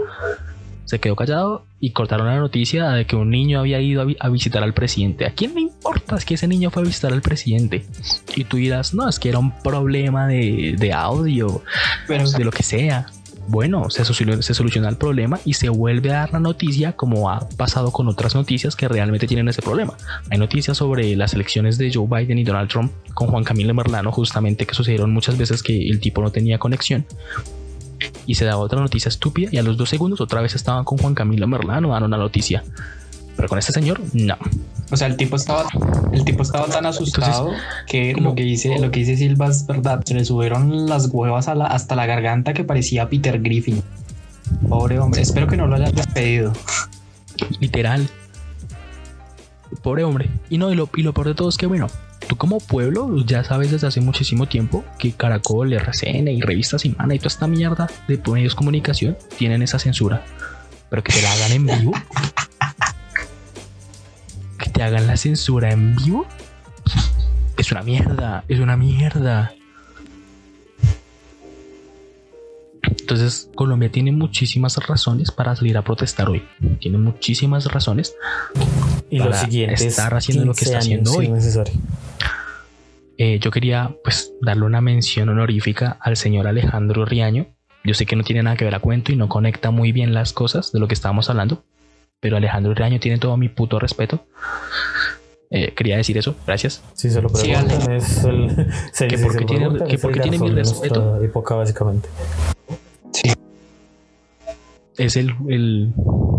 [0.86, 4.18] Se quedó callado y cortaron la noticia de que un niño había ido a, vi-
[4.20, 5.26] a visitar al presidente.
[5.26, 6.16] ¿A quién le importa?
[6.16, 7.86] Es que ese niño fue a visitar al presidente.
[8.36, 11.64] Y tú dirás, no, es que era un problema de, de audio,
[12.08, 13.08] Pero de lo que sea.
[13.48, 17.30] Bueno, se, solu- se soluciona el problema y se vuelve a dar la noticia como
[17.30, 19.94] ha pasado con otras noticias que realmente tienen ese problema.
[20.32, 24.12] Hay noticias sobre las elecciones de Joe Biden y Donald Trump con Juan Camilo Merlano
[24.12, 27.06] justamente que sucedieron muchas veces que el tipo no tenía conexión
[28.26, 30.98] y se daba otra noticia estúpida y a los dos segundos otra vez estaban con
[30.98, 32.64] Juan Camilo Merlano dando una noticia.
[33.36, 34.38] Pero con este señor, no.
[34.92, 35.66] O sea, el tipo estaba,
[36.14, 37.52] el tipo estaba tan asustado
[37.88, 40.02] que lo que dice, lo que dice Silva es verdad.
[40.06, 43.82] Se le subieron las huevas a la, hasta la garganta que parecía Peter Griffin.
[44.70, 45.22] Pobre hombre.
[45.22, 46.54] Espero que no lo hayan despedido.
[47.60, 48.08] Literal.
[49.82, 50.30] Pobre hombre.
[50.50, 51.88] Y no, y lo, y lo peor de todo es que, bueno,
[52.28, 57.16] tú como pueblo ya sabes desde hace muchísimo tiempo que Caracol, RCN y Revista Semana
[57.16, 60.24] y toda esta mierda de medios de comunicación tienen esa censura.
[60.90, 61.92] Pero que te la hagan en vivo.
[64.76, 66.28] Te hagan la censura en vivo.
[67.58, 68.44] Es una mierda.
[68.50, 69.54] Es una mierda.
[72.82, 76.44] Entonces Colombia tiene muchísimas razones para salir a protestar hoy.
[76.82, 78.16] Tiene muchísimas razones.
[79.10, 81.32] Y Para los siguientes estar haciendo lo que 15 está haciendo hoy.
[83.18, 87.48] Eh, yo quería pues darle una mención honorífica al señor Alejandro Riaño.
[87.86, 90.14] Yo sé que no tiene nada que ver a cuento y no conecta muy bien
[90.14, 91.64] las cosas de lo que estábamos hablando,
[92.26, 94.26] pero Alejandro Riaño tiene todo mi puto respeto.
[95.52, 96.84] Eh, quería decir eso, gracias.
[96.94, 98.68] Si se lo Sí, preguntan, es el.
[98.94, 100.48] se- Que si por se qué lo tiene- que es por el qué tiene mi
[100.50, 101.24] garzón de nuestra respeto.
[101.24, 102.10] época, básicamente.
[103.14, 103.32] Sí.
[104.98, 105.94] Es el, el,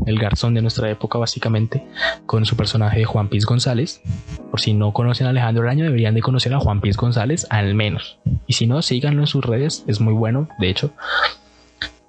[0.07, 1.87] el garzón de nuestra época, básicamente,
[2.26, 4.01] con su personaje de Juan Piz González.
[4.51, 7.74] Por si no conocen a Alejandro Riaño, deberían de conocer a Juan Piz González, al
[7.76, 8.18] menos.
[8.49, 10.91] Y si no, síganlo en sus redes, es muy bueno, de hecho.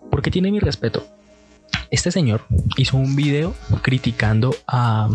[0.09, 1.05] Porque tiene mi respeto.
[1.89, 2.41] Este señor
[2.77, 5.09] hizo un video criticando a,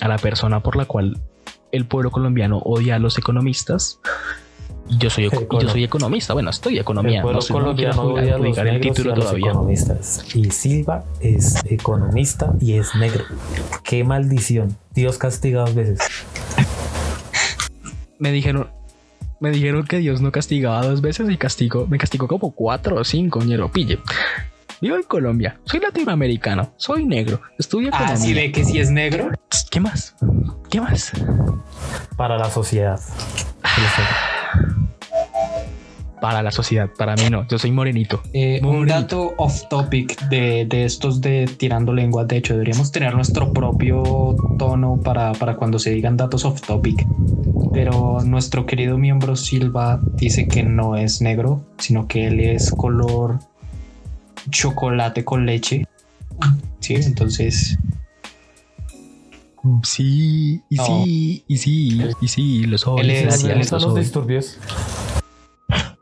[0.00, 1.18] a la persona por la cual
[1.72, 4.00] el pueblo colombiano odia a los economistas.
[4.88, 6.34] Y yo soy, y yo soy economista.
[6.34, 7.16] Bueno, estoy economía.
[7.16, 9.16] el pueblo no, sé, no quiero colombiano odia a los adjudicar el y título a
[9.16, 9.50] los todavía.
[9.50, 10.36] economistas.
[10.36, 13.24] Y Silva es economista y es negro.
[13.82, 14.76] Qué maldición.
[14.94, 16.00] Dios castiga dos veces.
[18.18, 18.68] me dijeron,
[19.40, 23.04] me dijeron que Dios no castigaba dos veces y castigó, me castigó como cuatro o
[23.04, 23.70] cinco, ñero.
[23.72, 23.98] Pille.
[24.84, 28.16] Vivo en Colombia, soy latinoamericano, soy negro, estudio Ah, economía.
[28.22, 29.30] si ve que si es negro.
[29.70, 30.14] ¿Qué más?
[30.68, 31.10] ¿Qué más?
[32.18, 33.00] Para la sociedad.
[36.20, 37.48] Para la sociedad, para mí no.
[37.48, 38.20] Yo soy morenito.
[38.34, 42.28] Eh, un dato off topic de, de estos de tirando lenguas.
[42.28, 47.06] De hecho, deberíamos tener nuestro propio tono para, para cuando se digan datos off topic.
[47.72, 53.38] Pero nuestro querido miembro Silva dice que no es negro, sino que él es color
[54.50, 55.86] chocolate con leche.
[56.80, 57.78] Sí, entonces
[59.82, 60.84] Sí, y No.
[61.04, 63.00] sí, y sí, y sí, los soy.
[63.00, 64.58] Él es- los disturbios.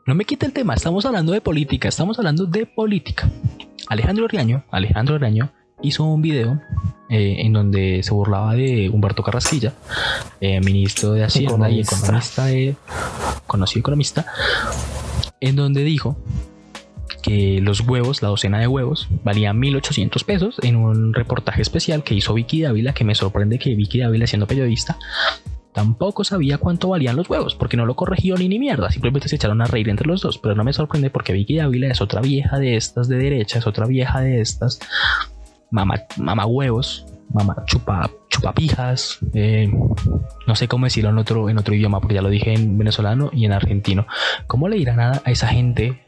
[0.05, 3.29] No me quite el tema, estamos hablando de política, estamos hablando de política.
[3.87, 5.49] Alejandro Riaño, Alejandro Riaño
[5.81, 6.59] hizo un video
[7.09, 9.73] eh, en donde se burlaba de Humberto Carrasquilla,
[10.41, 11.95] eh, ministro de Hacienda y Economista.
[12.05, 12.75] economista, de,
[13.47, 14.25] conocido economista,
[15.39, 16.17] en donde dijo
[17.23, 22.13] que los huevos, la docena de huevos, valían 1800 pesos en un reportaje especial que
[22.13, 24.99] hizo Vicky Dávila, que me sorprende que Vicky Dávila, siendo periodista,
[25.71, 29.37] tampoco sabía cuánto valían los huevos, porque no lo corrigió ni ni mierda, simplemente se
[29.37, 32.21] echaron a reír entre los dos, pero no me sorprende porque Vicky Dávila es otra
[32.21, 34.79] vieja de estas de derecha, es otra vieja de estas,
[35.71, 39.71] mamá, mamá huevos, mamá chupa, chupapijas, eh,
[40.47, 43.29] no sé cómo decirlo en otro, en otro idioma, porque ya lo dije en venezolano
[43.33, 44.07] y en argentino.
[44.47, 46.03] ¿Cómo le dirán a, a esa gente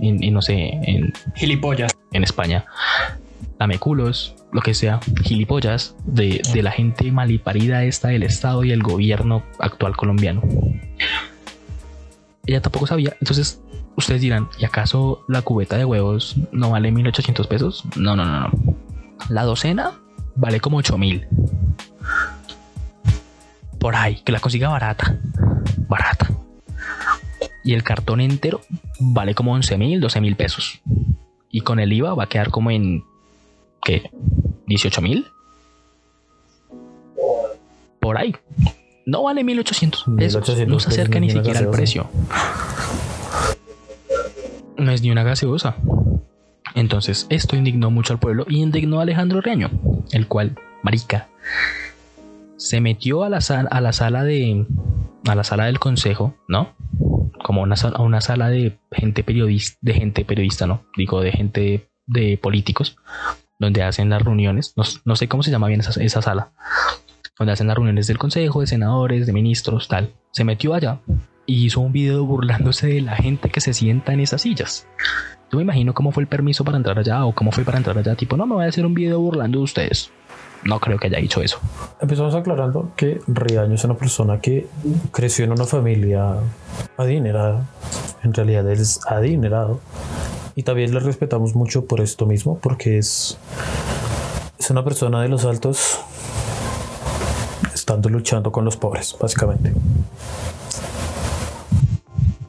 [0.00, 1.96] en, en, no sé, en, gilipollas.
[2.12, 2.66] en España.
[3.58, 8.82] Lameculos, lo que sea, gilipollas de, de la gente maliparida esta del Estado y el
[8.82, 10.42] gobierno actual colombiano.
[12.46, 13.16] Ella tampoco sabía.
[13.20, 13.62] Entonces,
[13.96, 17.84] ustedes dirán, ¿y acaso la cubeta de huevos no vale 1800 pesos?
[17.96, 18.76] No, no, no, no.
[19.30, 19.92] La docena
[20.36, 21.26] vale como 8000.
[23.78, 25.18] Por ahí, que la consiga barata.
[25.88, 26.28] Barata.
[27.64, 28.60] Y el cartón entero
[29.00, 30.80] vale como 11 mil, 12 mil pesos.
[31.50, 33.04] Y con el IVA va a quedar como en.
[33.82, 34.10] ¿Qué?
[34.66, 35.26] ¿18 mil?
[38.00, 38.36] Por ahí.
[39.04, 40.16] No vale 1800 pesos.
[40.16, 42.08] 1800 no se acerca ni siquiera al precio.
[44.76, 45.76] No es ni una gaseosa.
[46.76, 49.70] Entonces, esto indignó mucho al pueblo y indignó a Alejandro Reaño,
[50.12, 51.26] el cual, marica,
[52.56, 54.64] se metió a la, sala, a la sala de.
[55.26, 56.74] a la sala del consejo, ¿no?
[57.42, 61.32] Como una, sala- a una sala de gente periodista, de gente periodista, no, digo, de
[61.32, 62.96] gente de políticos,
[63.58, 64.74] donde hacen las reuniones.
[64.76, 66.52] No, no sé cómo se llama bien esa, esa sala,
[67.38, 70.12] donde hacen las reuniones del consejo, de senadores, de ministros, tal.
[70.32, 71.00] Se metió allá
[71.46, 74.86] y hizo un video burlándose de la gente que se sienta en esas sillas.
[75.50, 77.96] Yo me imagino cómo fue el permiso para entrar allá o cómo fue para entrar
[77.96, 78.16] allá.
[78.16, 80.10] Tipo, no me voy a hacer un video burlando de ustedes.
[80.64, 81.60] No creo que haya dicho eso.
[82.00, 84.66] Empezamos aclarando que Riaño es una persona que
[85.12, 86.34] creció en una familia
[86.96, 87.66] adinerada.
[88.24, 89.80] En realidad él es adinerado.
[90.56, 93.38] Y también le respetamos mucho por esto mismo, porque es,
[94.58, 96.00] es una persona de los altos
[97.72, 99.72] estando luchando con los pobres, básicamente.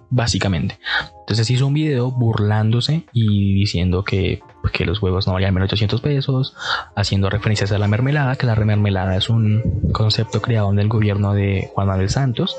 [0.09, 0.79] Básicamente.
[1.19, 5.99] Entonces hizo un video burlándose y diciendo que, pues, que los huevos no valían 1800
[5.99, 6.55] pesos,
[6.95, 11.33] haciendo referencias a la mermelada, que la mermelada es un concepto creado en el gobierno
[11.33, 12.55] de Juan Manuel Santos,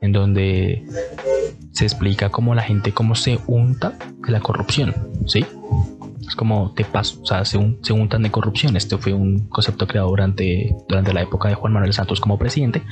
[0.00, 0.84] en donde
[1.72, 4.94] se explica cómo la gente cómo se unta de la corrupción,
[5.26, 5.44] ¿sí?
[6.26, 8.76] Es como te paso, o sea, se, un- se untan de corrupción.
[8.76, 12.82] Este fue un concepto creado durante, durante la época de Juan Manuel Santos como presidente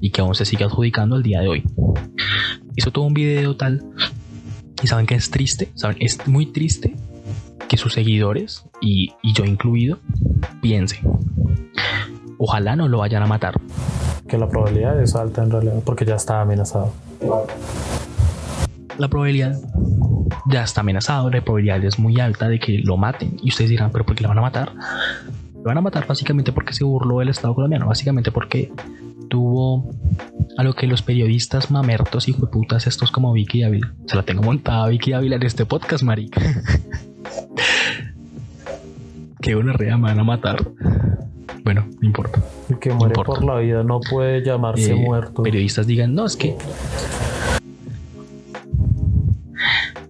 [0.00, 1.64] y que aún se sigue adjudicando al día de hoy.
[2.76, 3.82] Hizo todo un video tal
[4.82, 6.96] y saben que es triste, saben, es muy triste
[7.68, 9.98] que sus seguidores y, y yo incluido
[10.60, 11.00] piensen.
[12.38, 13.54] Ojalá no lo vayan a matar.
[14.28, 16.92] Que la probabilidad es alta en realidad, porque ya está amenazado.
[18.98, 19.58] la probabilidad
[20.46, 23.36] ya está amenazado, la probabilidad es muy alta de que lo maten.
[23.42, 24.72] Y ustedes dirán, ¿pero por qué lo van a matar?
[25.64, 28.70] Lo van a matar básicamente porque se burló del Estado colombiano, básicamente porque
[29.30, 29.88] tuvo
[30.58, 33.94] a lo que los periodistas mamertos y putas estos como Vicky Ávila.
[34.06, 36.42] Se la tengo montada Vicky Ávila en este podcast, marica.
[39.40, 40.70] que una rea me van a matar.
[41.64, 42.42] Bueno, no importa.
[42.68, 43.32] El que muere importa.
[43.40, 45.44] por la vida no puede llamarse Eh, muerto.
[45.44, 46.58] periodistas digan, no, es que...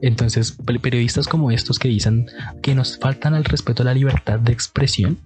[0.07, 2.27] Entonces, pe- periodistas como estos que dicen
[2.63, 5.17] que nos faltan al respeto a la libertad de expresión,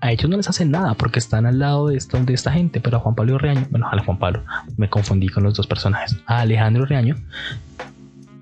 [0.00, 2.80] a ellos no les hacen nada porque están al lado de esta, de esta gente,
[2.80, 4.42] pero a Juan Pablo Reaño, bueno, a Juan Pablo,
[4.76, 7.16] me confundí con los dos personajes, a Alejandro Reaño,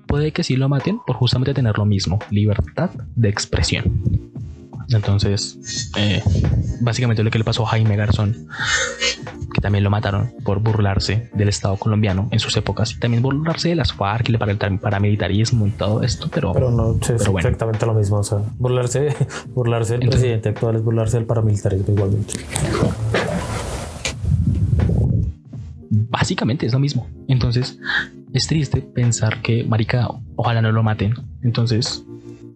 [0.07, 4.24] puede que sí lo maten por justamente tener lo mismo, libertad de expresión.
[4.89, 6.21] Entonces, eh,
[6.81, 8.47] básicamente lo que le pasó a Jaime Garzón,
[9.53, 13.69] que también lo mataron por burlarse del Estado colombiano en sus épocas y también burlarse
[13.69, 17.93] de las FARC y el paramilitarismo y todo esto, pero, pero no es exactamente lo
[17.93, 18.17] mismo.
[18.17, 19.15] O sea, burlarse,
[19.53, 22.33] burlarse del presidente actual es burlarse del paramilitarismo igualmente.
[25.89, 27.07] Básicamente es lo mismo.
[27.27, 27.79] Entonces,
[28.33, 31.15] es triste pensar que, marica, ojalá no lo maten.
[31.41, 32.03] Entonces,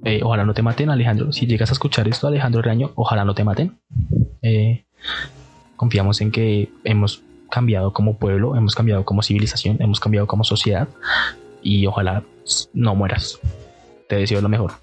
[0.04, 1.32] eh, ojalá no te maten, Alejandro.
[1.32, 3.78] Si llegas a escuchar esto, Alejandro Reaño, ojalá no te maten.
[4.42, 4.86] Eh,
[5.76, 10.88] confiamos en que hemos cambiado como pueblo, hemos cambiado como civilización, hemos cambiado como sociedad
[11.62, 12.24] y ojalá
[12.74, 13.40] no mueras.
[14.08, 14.74] Te deseo lo mejor.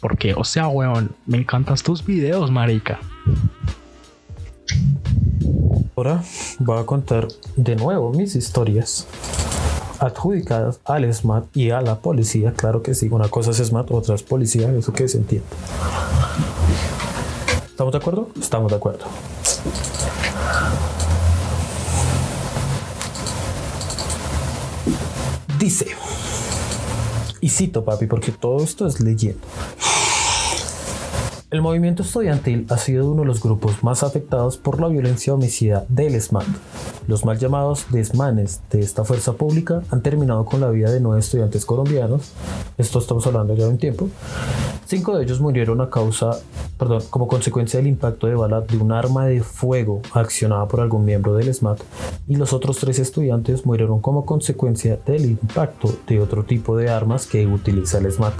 [0.00, 2.98] Porque, o sea, weón, me encantan tus videos, marica.
[5.94, 6.22] Ahora
[6.58, 9.06] voy a contar de nuevo mis historias
[10.00, 12.52] adjudicadas al SMAT y a la policía.
[12.52, 15.46] Claro que sí, una cosa es SMAT, otra es policía, eso que se entiende.
[17.66, 18.28] ¿Estamos de acuerdo?
[18.40, 19.04] Estamos de acuerdo.
[25.58, 25.86] Dice,
[27.40, 29.40] y cito papi, porque todo esto es leyendo.
[31.56, 35.86] El movimiento estudiantil ha sido uno de los grupos más afectados por la violencia homicida
[35.88, 36.44] del SMAT.
[37.06, 41.20] Los mal llamados desmanes de esta fuerza pública han terminado con la vida de nueve
[41.20, 42.32] estudiantes colombianos.
[42.76, 44.10] Esto estamos hablando ya de un tiempo.
[44.84, 46.38] Cinco de ellos murieron a causa,
[46.76, 51.06] perdón, como consecuencia del impacto de bala de un arma de fuego accionada por algún
[51.06, 51.80] miembro del SMAT
[52.28, 57.24] y los otros tres estudiantes murieron como consecuencia del impacto de otro tipo de armas
[57.24, 58.34] que utiliza el SMAT.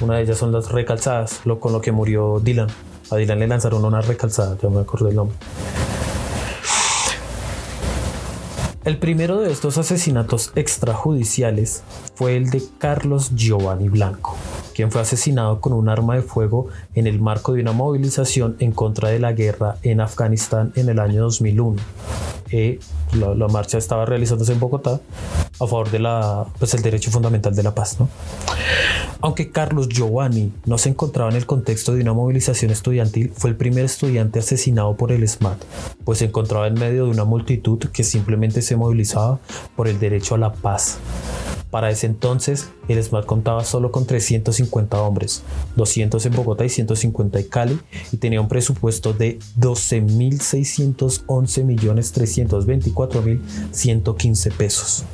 [0.00, 2.68] Una de ellas son las recalzadas, lo, con lo que murió Dylan.
[3.10, 5.36] A Dylan le lanzaron una recalzada, ya me acuerdo el nombre.
[8.84, 11.84] El primero de estos asesinatos extrajudiciales
[12.16, 14.36] fue el de Carlos Giovanni Blanco,
[14.74, 16.66] quien fue asesinado con un arma de fuego
[16.96, 20.98] en el marco de una movilización en contra de la guerra en Afganistán en el
[20.98, 21.80] año 2001.
[22.50, 22.80] Eh,
[23.14, 25.00] la, marcha estaba realizándose en Bogotá
[25.54, 27.98] a favor de la, pues el derecho fundamental de la paz.
[27.98, 28.08] ¿no?
[29.20, 33.56] Aunque Carlos Giovanni no se encontraba en el contexto de una movilización estudiantil, fue el
[33.56, 35.62] primer estudiante asesinado por el SMAT,
[36.04, 39.38] pues se encontraba en medio de una multitud que simplemente se movilizaba
[39.76, 40.98] por el derecho a la paz.
[41.72, 45.42] Para ese entonces, el SMAT contaba solo con 350 hombres,
[45.76, 47.80] 200 en Bogotá y 150 en Cali,
[48.12, 49.38] y tenía un presupuesto de
[53.08, 55.04] 12.611.324.115 pesos.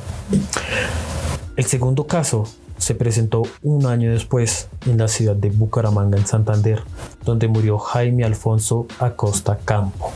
[1.56, 2.46] El segundo caso
[2.78, 6.82] se presentó un año después en la ciudad de Bucaramanga, en Santander,
[7.24, 10.12] donde murió Jaime Alfonso Acosta Campo,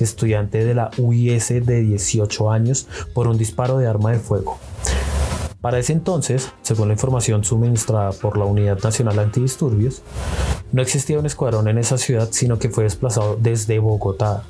[0.00, 4.58] estudiante de la UIS de 18 años, por un disparo de arma de fuego.
[5.60, 10.02] Para ese entonces, según la información suministrada por la Unidad Nacional Antidisturbios,
[10.72, 14.44] no existía un escuadrón en esa ciudad, sino que fue desplazado desde Bogotá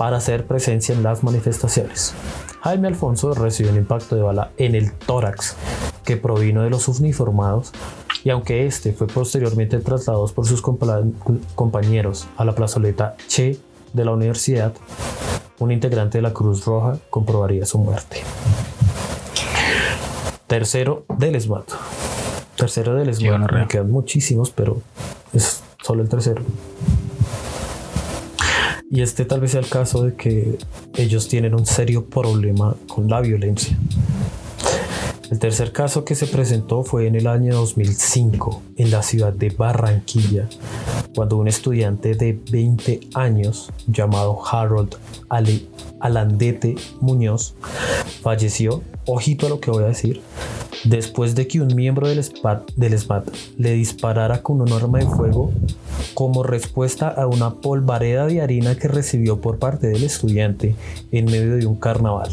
[0.00, 2.14] para hacer presencia en las manifestaciones.
[2.62, 5.56] Jaime Alfonso recibió un impacto de bala en el tórax
[6.06, 7.70] que provino de los uniformados
[8.24, 13.58] y aunque este fue posteriormente trasladado por sus compañeros a la plazoleta Che
[13.92, 14.72] de la universidad,
[15.58, 18.22] un integrante de la Cruz Roja comprobaría su muerte.
[20.46, 21.72] Tercero del SMAT.
[22.56, 23.52] Tercero del SMAT.
[23.52, 24.80] Me quedan muchísimos, pero
[25.34, 26.42] es solo el tercero.
[28.92, 30.58] Y este tal vez sea el caso de que
[30.96, 33.78] ellos tienen un serio problema con la violencia.
[35.30, 39.50] El tercer caso que se presentó fue en el año 2005 en la ciudad de
[39.50, 40.48] Barranquilla,
[41.14, 44.96] cuando un estudiante de 20 años llamado Harold
[46.00, 47.54] Alandete Muñoz
[48.22, 50.20] falleció, ojito a lo que voy a decir,
[50.84, 53.28] después de que un miembro del SPAT, del SPAT
[53.58, 55.52] le disparara con un arma de fuego
[56.14, 60.74] como respuesta a una polvareda de harina que recibió por parte del estudiante
[61.12, 62.30] en medio de un carnaval.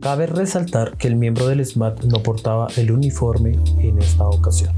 [0.00, 4.72] Cabe resaltar que el miembro del SMAT no portaba el uniforme en esta ocasión.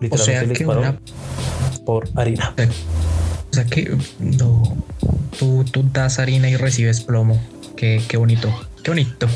[0.00, 0.98] Literalmente o sea
[1.84, 2.54] por harina.
[3.50, 4.76] O sea que no,
[5.38, 7.40] tú, tú das harina y recibes plomo.
[7.76, 9.28] Qué, qué bonito, qué bonito.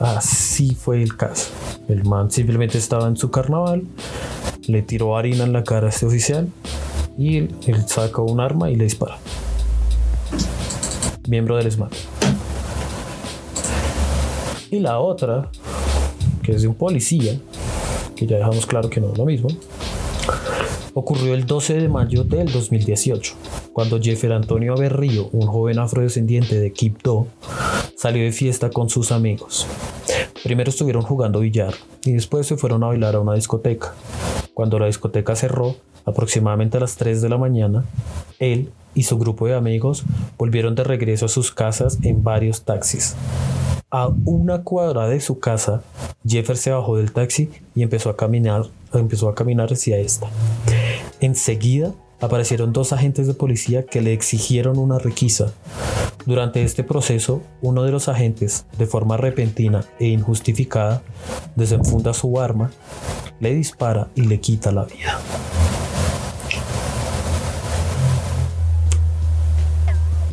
[0.00, 1.50] Así fue el caso.
[1.86, 3.84] El man simplemente estaba en su carnaval,
[4.66, 6.48] le tiró harina en la cara a este oficial
[7.18, 7.54] y él,
[8.16, 9.16] un arma y le disparó.
[11.28, 11.92] Miembro del SMAT.
[14.70, 15.50] Y la otra,
[16.42, 17.38] que es de un policía,
[18.16, 19.50] que ya dejamos claro que no es lo mismo,
[20.94, 23.34] ocurrió el 12 de mayo del 2018,
[23.74, 27.26] cuando Jeffer Antonio Berrío, un joven afrodescendiente de Quibdó,
[28.00, 29.66] salió de fiesta con sus amigos.
[30.42, 33.92] Primero estuvieron jugando billar y después se fueron a bailar a una discoteca.
[34.54, 35.76] Cuando la discoteca cerró,
[36.06, 37.84] aproximadamente a las 3 de la mañana,
[38.38, 40.04] él y su grupo de amigos
[40.38, 43.16] volvieron de regreso a sus casas en varios taxis.
[43.90, 45.82] A una cuadra de su casa,
[46.26, 48.62] Jeffer se bajó del taxi y empezó a caminar,
[48.94, 50.26] empezó a caminar hacia esta.
[51.20, 55.52] Enseguida aparecieron dos agentes de policía que le exigieron una requisa.
[56.26, 61.02] Durante este proceso, uno de los agentes, de forma repentina e injustificada,
[61.56, 62.70] desenfunda su arma,
[63.40, 65.18] le dispara y le quita la vida.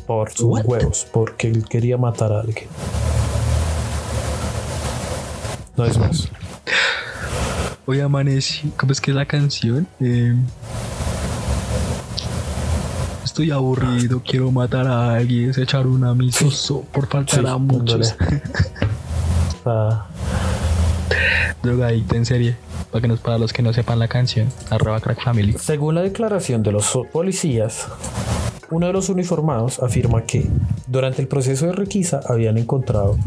[0.06, 2.68] Por sus huevos, porque él quería matar a alguien.
[5.76, 6.30] No es más.
[7.86, 8.72] Hoy amanecí.
[8.78, 9.88] ¿Cómo es que es la canción?
[10.00, 10.36] Eh,
[13.38, 18.16] estoy aburrido, quiero matar a alguien, se echar un amistoso por faltar Sí, a muchos.
[19.70, 20.08] Ah,
[21.62, 22.56] Drogadicto en serie.
[22.90, 25.54] Para, que nos, para los que no sepan la canción, arroba crack family.
[25.60, 27.86] Según la declaración de los policías,
[28.72, 30.50] uno de los uniformados afirma que
[30.88, 33.18] durante el proceso de requisa habían encontrado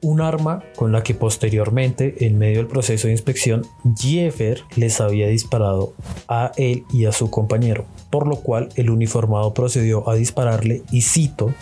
[0.00, 5.28] un arma con la que posteriormente, en medio del proceso de inspección, Jeffer les había
[5.28, 5.94] disparado
[6.28, 11.02] a él y a su compañero, por lo cual el uniformado procedió a dispararle y
[11.02, 11.52] cito,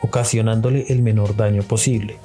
[0.00, 2.16] ocasionándole el menor daño posible.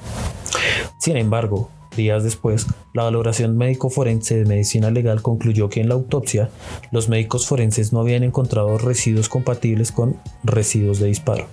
[0.98, 5.94] Sin embargo, días después, la valoración médico forense de medicina legal concluyó que en la
[5.94, 6.50] autopsia
[6.92, 11.46] los médicos forenses no habían encontrado residuos compatibles con residuos de disparo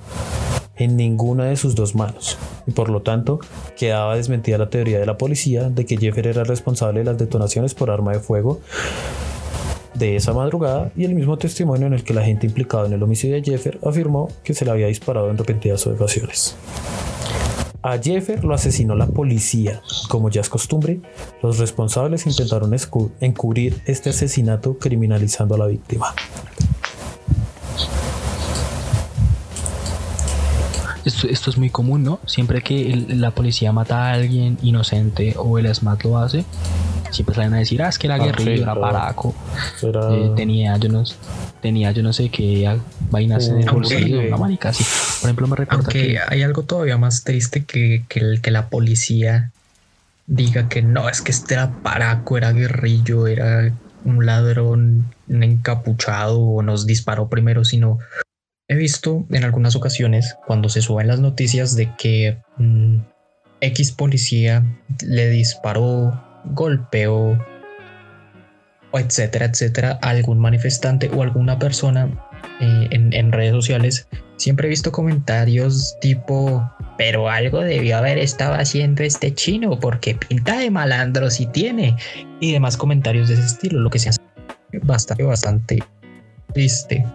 [0.77, 3.39] en ninguna de sus dos manos y por lo tanto
[3.77, 7.73] quedaba desmentida la teoría de la policía de que Jeffer era responsable de las detonaciones
[7.73, 8.59] por arma de fuego
[9.93, 13.03] de esa madrugada y el mismo testimonio en el que la gente implicada en el
[13.03, 16.55] homicidio de Jeffer afirmó que se le había disparado en repentinas ocasiones.
[17.81, 19.81] A Jeffer lo asesinó la policía.
[20.09, 21.01] Como ya es costumbre,
[21.43, 22.75] los responsables intentaron
[23.21, 26.07] encubrir este asesinato criminalizando a la víctima.
[31.05, 32.19] Esto, esto es muy común, ¿no?
[32.25, 36.43] Siempre que el- la policía mata a alguien inocente o el SMAT lo hace,
[37.11, 39.35] siempre salen a decir, ah, es que era Ah, guerrillo, sí, era paraco,
[39.83, 41.03] Era- eh, tenía, yo no,
[41.61, 42.79] tenía yo no sé qué
[43.11, 44.83] vainas en el bolsillo, una marica así.
[45.21, 48.69] Por ejemplo, me recuerda que hay algo todavía más triste que, que, el- que la
[48.69, 49.51] policía
[50.27, 53.71] diga que no, es que este era paraco, era guerrillo, era
[54.03, 57.97] un ladrón un encapuchado o nos disparó primero, sino
[58.67, 62.97] he visto en algunas ocasiones cuando se suben las noticias de que mm,
[63.61, 64.63] X policía
[65.03, 67.37] le disparó, golpeó,
[68.93, 72.09] etcétera, etcétera, algún manifestante o alguna persona
[72.59, 74.07] eh, en, en redes sociales,
[74.37, 80.57] siempre he visto comentarios tipo, pero algo debió haber estado haciendo este chino porque pinta
[80.57, 81.95] de malandro si tiene
[82.39, 84.21] y demás comentarios de ese estilo, lo que se hace
[84.83, 85.83] bastante, bastante
[86.53, 87.05] triste.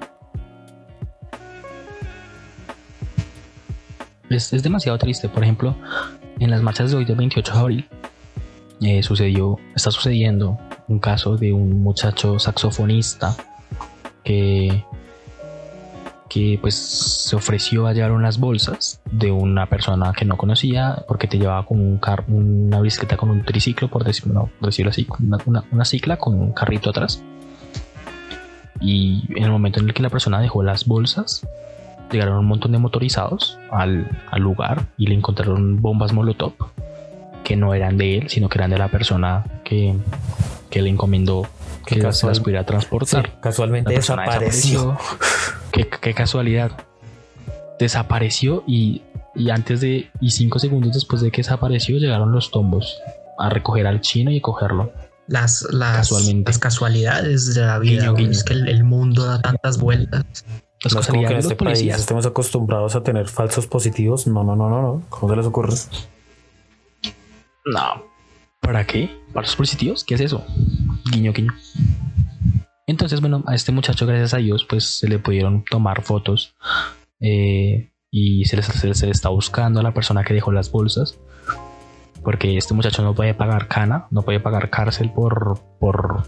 [4.31, 5.29] Es, es demasiado triste.
[5.29, 5.77] Por ejemplo,
[6.39, 7.89] en las marchas de hoy del 28 de abril
[8.81, 10.59] eh, sucedió, está sucediendo
[10.89, 13.37] un caso de un muchacho saxofonista
[14.25, 14.85] que
[16.31, 21.27] que pues se ofreció a llevar unas bolsas de una persona que no conocía porque
[21.27, 25.39] te llevaba con un car una bicicleta con un triciclo por decirlo, decirlo así una,
[25.45, 27.21] una, una cicla con un carrito atrás
[28.81, 31.45] y en el momento en el que la persona dejó las bolsas
[32.11, 36.53] llegaron un montón de motorizados al, al lugar y le encontraron bombas molotov
[37.45, 39.97] que no eran de él sino que eran de la persona que,
[40.71, 41.47] que le encomendó
[41.87, 44.97] que se las pudiera transportar Sí, casualmente desapareció.
[45.73, 46.71] qué, qué casualidad.
[47.79, 49.03] Desapareció y,
[49.35, 50.11] y antes de.
[50.21, 52.99] Y cinco segundos después de que desapareció, llegaron los tombos
[53.39, 54.93] a recoger al chino y a cogerlo.
[55.27, 56.51] Las, las, Casualmente.
[56.51, 58.31] las casualidades de la vida, guiño.
[58.31, 60.45] es que el, el mundo da tantas vueltas.
[60.83, 62.01] Las No es como que en los este país policías.
[62.01, 64.27] estemos acostumbrados a tener falsos positivos.
[64.27, 65.03] No, no, no, no, no.
[65.11, 65.75] ¿Cómo se les ocurre?
[67.67, 68.03] No.
[68.61, 69.11] ¿Para qué?
[69.33, 70.05] ¿Para los positivos?
[70.05, 70.45] ¿Qué es eso?
[71.13, 71.53] Guiño, guiño.
[72.87, 76.55] Entonces, bueno, a este muchacho, gracias a Dios, pues se le pudieron tomar fotos
[77.21, 80.51] eh, y se le, se le- se le está buscando a la persona que dejó
[80.53, 81.19] las bolsas.
[82.23, 86.25] Porque este muchacho no puede pagar cana, no puede pagar cárcel por, por,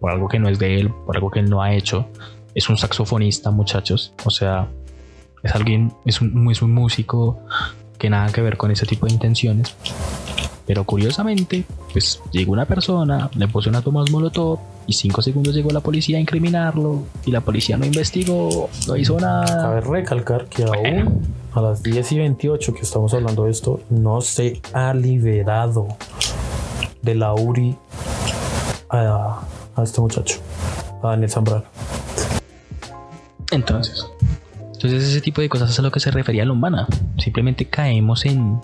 [0.00, 2.08] por algo que no es de él, por algo que él no ha hecho.
[2.58, 4.12] Es un saxofonista, muchachos.
[4.24, 4.66] O sea,
[5.44, 7.38] es alguien, es un, es un músico
[7.96, 9.76] que nada que ver con ese tipo de intenciones.
[10.66, 15.70] Pero curiosamente, pues llegó una persona, le puso una toma molotov y cinco segundos llegó
[15.70, 19.46] la policía a incriminarlo y la policía no investigó, no hizo nada.
[19.46, 24.20] Cabe recalcar que aún a las 10 y 28 que estamos hablando de esto, no
[24.20, 25.86] se ha liberado
[27.02, 27.76] de la URI
[28.90, 29.42] a,
[29.76, 30.40] a este muchacho.
[31.04, 31.64] a Daniel Zambrano.
[33.50, 34.06] Entonces,
[34.74, 36.86] entonces ese tipo de cosas es a lo que se refería Lombana.
[37.16, 38.60] Simplemente caemos en,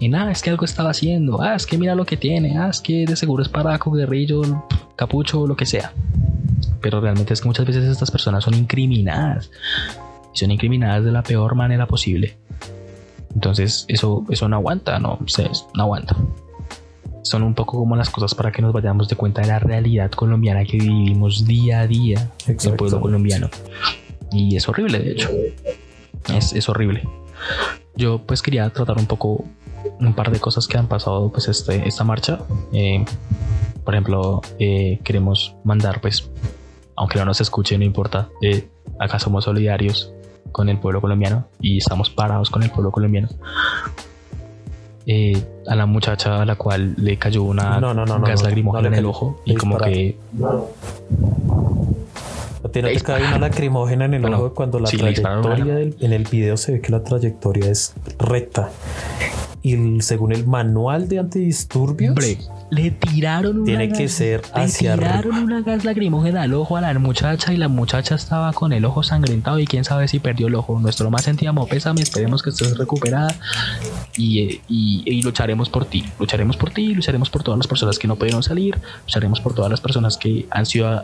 [0.00, 2.68] en, ah, es que algo estaba haciendo, ah, es que mira lo que tiene, ah,
[2.68, 4.42] es que de seguro es paraco, guerrillo,
[4.94, 5.92] capucho, lo que sea.
[6.80, 9.50] Pero realmente es que muchas veces estas personas son incriminadas.
[10.34, 12.36] Y son incriminadas de la peor manera posible.
[13.34, 15.18] Entonces eso, eso no aguanta, no,
[15.74, 16.16] no aguanta.
[17.22, 20.10] Son un poco como las cosas para que nos vayamos de cuenta de la realidad
[20.10, 23.48] colombiana que vivimos día a día en el pueblo colombiano.
[24.32, 25.30] Y es horrible, de hecho.
[26.34, 27.08] Es, es, horrible.
[27.96, 29.44] Yo pues quería tratar un poco
[30.00, 32.40] un par de cosas que han pasado pues este, esta marcha.
[32.72, 33.04] Eh,
[33.84, 36.30] por ejemplo, eh, queremos mandar pues,
[36.96, 38.68] aunque no nos escuche, no importa, eh,
[38.98, 40.12] acá somos solidarios
[40.52, 43.28] con el pueblo colombiano y estamos parados con el pueblo colombiano.
[45.06, 49.40] Eh, a la muchacha a la cual le cayó una gas lacrimógena en el ojo
[49.46, 50.18] y como que
[52.72, 56.72] tiene que caer una lacrimógena en el ojo cuando la trayectoria en el video se
[56.72, 58.70] ve que la trayectoria es recta
[59.62, 62.16] y según el manual de antidisturbios
[62.70, 65.40] le tiraron tiene una que gas, ser le tiraron arriba.
[65.40, 69.02] una gas lacrimógena al ojo a la muchacha y la muchacha estaba con el ojo
[69.02, 70.78] sangrentado y quién sabe si perdió el ojo.
[70.78, 73.34] Nuestro más sentido pésame, esperemos que estés recuperada
[74.16, 76.04] y, eh, y- y lucharemos por ti.
[76.18, 79.70] Lucharemos por ti, lucharemos por todas las personas que no pudieron salir, lucharemos por todas
[79.70, 81.02] las personas que han sido,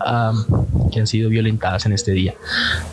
[0.92, 2.34] que han sido violentadas en este día.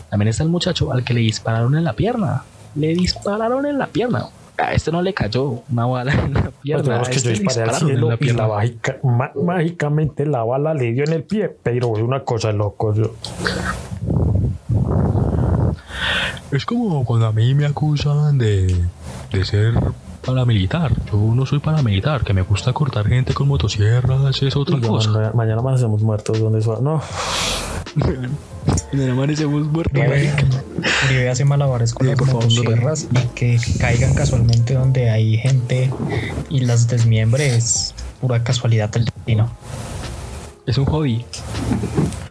[0.08, 2.44] También está el muchacho al que le dispararon en la pierna.
[2.74, 4.26] Le dispararon en la pierna.
[4.58, 6.98] A este no le cayó una bala en la pierna.
[6.98, 10.74] Pues que este yo disparé al cielo la y la mágica- má- mágicamente la bala
[10.74, 12.94] le dio en el pie, pero es una cosa de loco.
[12.94, 13.14] Yo.
[16.50, 18.74] Es como cuando a mí me acusan de,
[19.32, 19.74] de ser
[20.24, 20.92] paramilitar.
[21.10, 25.10] Yo no soy paramilitar, que me gusta cortar gente con motosierras, es otra cosa.
[25.10, 26.38] mañana, mañana amanecemos muertos.
[26.40, 26.80] ¿Dónde eso?
[26.80, 27.02] No,
[28.92, 29.98] el amanecemos muertos.
[29.98, 30.32] Uribe,
[31.06, 35.10] Uribe hace malabares con Sí, las por favor, no motosierras y que caigan casualmente donde
[35.10, 35.90] hay gente
[36.48, 39.50] y las desmiembre es pura casualidad del destino.
[40.66, 41.24] Es un hobby.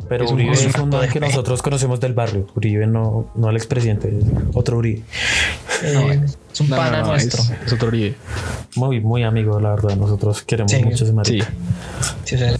[0.07, 2.47] pero Es un Uribe es un man de que nosotros conocemos del barrio.
[2.55, 5.01] Uribe no, no el expresidente, es otro Uribe.
[5.83, 6.21] Eh,
[6.53, 7.41] es un No, pana no, nuestro.
[7.43, 8.15] Es, es otro Uribe.
[8.75, 9.95] Muy, muy amigo, la verdad.
[9.97, 11.11] Nosotros queremos Sí, mucho ese Sí.
[11.13, 11.49] marica.
[12.23, 12.55] Sí, o sea,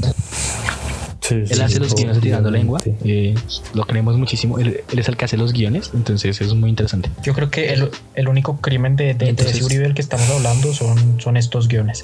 [1.22, 2.82] Sí, Él sí, hace los guiones tirando lengua.
[3.06, 3.36] eh,
[3.74, 4.60] lo queremos muchísimo.
[4.60, 5.92] Él, él es el que hace los guiones.
[5.94, 7.10] Entonces es muy interesante.
[7.24, 10.74] yo creo que el, el único crimen de, de, ese Uribe del que estamos hablando
[10.74, 12.04] son, son estos guiones.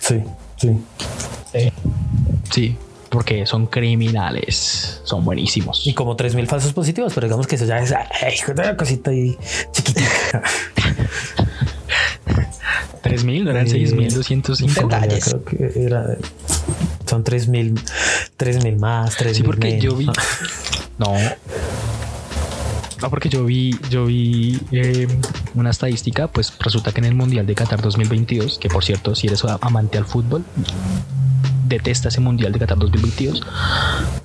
[0.00, 0.20] Sí,
[0.62, 0.76] sí.
[1.52, 1.72] Sí.
[2.50, 2.76] Sí,
[3.10, 5.00] porque son criminales.
[5.04, 5.86] Son buenísimos.
[5.86, 9.36] Y como 3.000 falsos positivos, pero digamos que eso ya es ay, una cosita ahí
[9.72, 10.42] chiquitita.
[13.02, 14.74] 3.000, no eran Eh, 6.205.
[14.74, 15.24] Como ya Detalles.
[15.24, 16.04] creo que era.
[17.06, 17.74] Son 3.000
[18.38, 19.84] 3.000 más, 3.000 Sí, porque menos.
[19.84, 20.06] yo vi.
[20.98, 21.14] No.
[23.02, 25.08] No, porque yo vi, yo vi eh,
[25.54, 29.26] una estadística, pues resulta que en el Mundial de Qatar 2022, que por cierto, si
[29.26, 30.44] eres amante al fútbol,
[31.66, 33.42] detesta ese Mundial de Qatar 2022,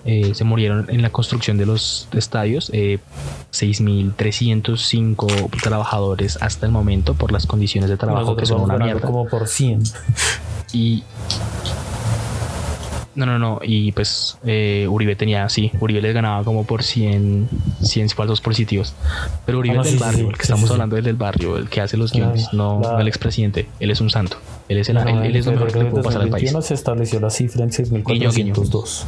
[0.06, 3.00] eh, se murieron en la construcción de los estadios eh,
[3.52, 9.02] 6.305 trabajadores hasta el momento por las condiciones de trabajo que son una mierda.
[9.02, 9.82] como por 100.
[10.74, 11.04] Y.
[13.18, 13.60] No, no, no.
[13.64, 17.50] Y pues eh, Uribe tenía, sí, Uribe les ganaba como por 100,
[17.82, 18.94] 100 falsos positivos.
[19.44, 21.04] Pero Uribe Ah, no, es del sí, barrio, sí, el que sí, estamos hablando es
[21.04, 23.68] del barrio, el que hace los guiones, no, no el expresidente.
[23.80, 24.38] Él es un santo.
[24.70, 26.30] Él es, el, él, él es lo mejor que le febrero pudo de pasar al
[26.30, 26.54] país.
[26.54, 29.04] 2021 se estableció la cifra en 6.402.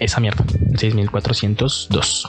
[0.00, 2.28] Esa mierda, el 6402.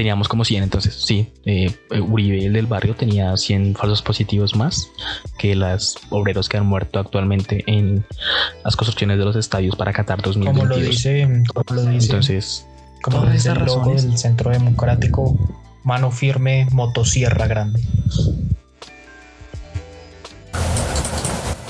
[0.00, 1.30] Teníamos como 100 entonces, sí.
[1.44, 4.88] eh, Uribe, el del barrio, tenía 100 falsos positivos más
[5.36, 8.06] que las obreros que han muerto actualmente en
[8.64, 10.42] las construcciones de los estadios para Qatar Como lo
[10.78, 10.88] 2022.
[10.90, 12.66] dice, como lo dice, Entonces,
[13.02, 15.36] como todas dice esas el logo razones- del Centro Democrático,
[15.84, 17.82] mano firme, motosierra grande.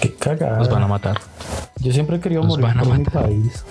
[0.01, 0.59] Qué cagada.
[0.59, 1.21] nos van a matar.
[1.81, 3.65] Yo siempre he querido nos morir van a por mi país.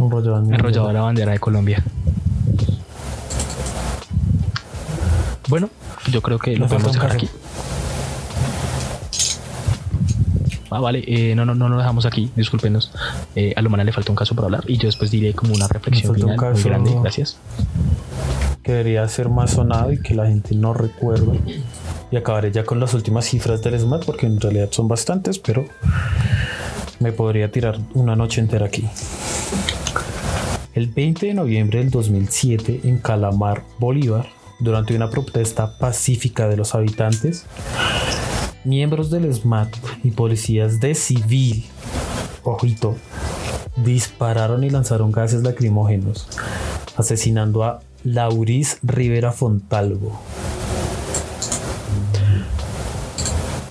[0.00, 1.84] Enrollado Enrollado la bandera de Colombia.
[5.48, 5.68] Bueno,
[6.10, 7.28] yo creo que lo podemos dejar aquí.
[10.70, 12.90] Ah, vale, eh, no, no, no lo dejamos aquí, discúlpenos.
[13.36, 15.68] Eh, a Lomana le falta un caso para hablar y yo después diré como una
[15.68, 16.96] reflexión un final muy grande.
[17.00, 17.36] Gracias.
[18.62, 21.32] que debería ser más sonado y que la gente no recuerda.
[22.10, 25.64] Y acabaré ya con las últimas cifras del SMAT porque en realidad son bastantes, pero
[26.98, 28.84] me podría tirar una noche entera aquí.
[30.74, 34.26] El 20 de noviembre del 2007 en Calamar, Bolívar,
[34.60, 37.46] durante una protesta pacífica de los habitantes,
[38.64, 41.66] Miembros del SMAT y policías de civil,
[42.44, 42.96] ojito,
[43.76, 46.26] dispararon y lanzaron gases lacrimógenos,
[46.96, 50.18] asesinando a Lauris Rivera Fontalvo.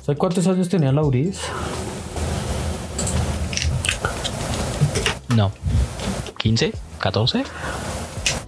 [0.06, 1.40] ¿Sabes cuántos años tenía Lauris?
[5.36, 5.52] No.
[6.38, 6.72] ¿15?
[7.00, 7.46] ¿14?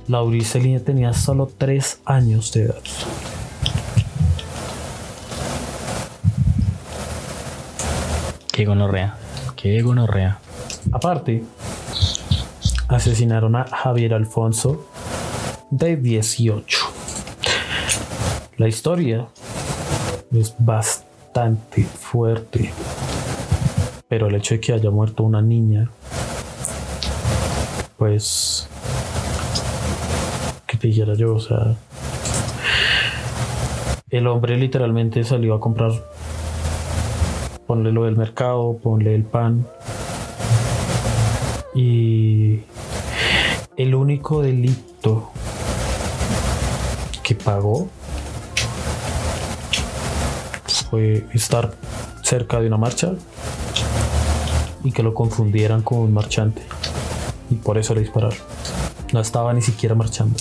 [0.08, 2.82] Lauris Celina tenía solo 3 años de edad.
[8.52, 9.18] Qué gonorrea.
[9.56, 10.40] Qué gonorrea.
[10.92, 11.44] Aparte,
[12.88, 14.86] asesinaron a Javier Alfonso
[15.72, 16.80] de 18.
[18.58, 19.28] La historia
[20.32, 22.72] es bastante fuerte,
[24.08, 25.90] pero el hecho de que haya muerto una niña,
[27.98, 28.70] pues,
[30.86, 31.76] dijera yo, o sea,
[34.10, 35.92] el hombre literalmente salió a comprar,
[37.68, 39.66] ponle lo del mercado, ponle el pan,
[41.74, 42.62] y
[43.76, 45.32] el único delito
[47.22, 47.90] que pagó
[50.90, 51.74] fue estar
[52.24, 53.14] cerca de una marcha
[54.84, 56.62] y que lo confundieran con un marchante.
[57.50, 58.38] Y por eso le dispararon.
[59.12, 60.38] No estaba ni siquiera marchando.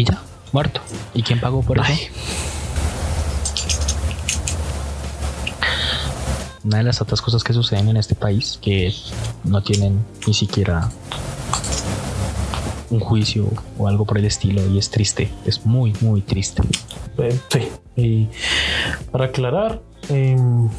[0.00, 0.18] Y ya,
[0.52, 0.80] muerto.
[1.12, 1.92] ¿Y quién pagó por eso?
[6.64, 8.94] Una de las otras cosas que suceden en este país que
[9.44, 10.88] no tienen ni siquiera
[12.88, 13.46] un juicio
[13.76, 16.62] o algo por el estilo y es triste, es muy muy triste.
[17.18, 18.28] Eh, sí, y
[19.12, 20.70] para aclarar, em,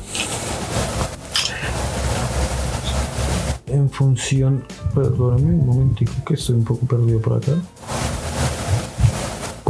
[3.68, 4.66] en función,
[4.96, 7.52] perdóname un momentico que estoy un poco perdido por acá.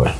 [0.01, 0.15] Bueno,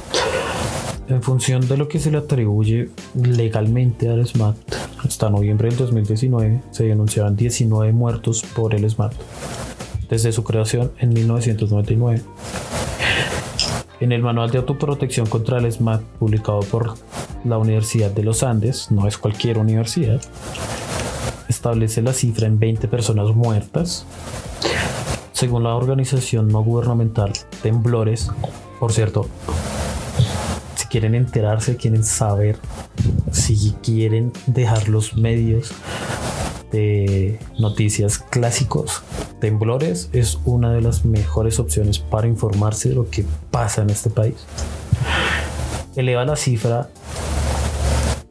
[1.12, 4.56] en función de lo que se le atribuye legalmente al SMAT,
[5.04, 9.14] hasta noviembre del 2019 se denunciaban 19 muertos por el SMAT
[10.10, 12.22] desde su creación en 1999.
[14.00, 16.96] En el Manual de Autoprotección contra el SMAT publicado por
[17.46, 20.22] la Universidad de los Andes, no es cualquier universidad,
[21.48, 24.06] establece la cifra en 20 personas muertas.
[25.34, 28.32] Según la organización no gubernamental Temblores,
[28.80, 29.28] por cierto,
[30.92, 32.58] quieren enterarse, quieren saber,
[33.32, 35.72] si quieren dejar los medios
[36.72, 39.02] de noticias clásicos,
[39.40, 44.10] Temblores es una de las mejores opciones para informarse de lo que pasa en este
[44.12, 44.36] país.
[45.96, 46.90] Eleva la cifra.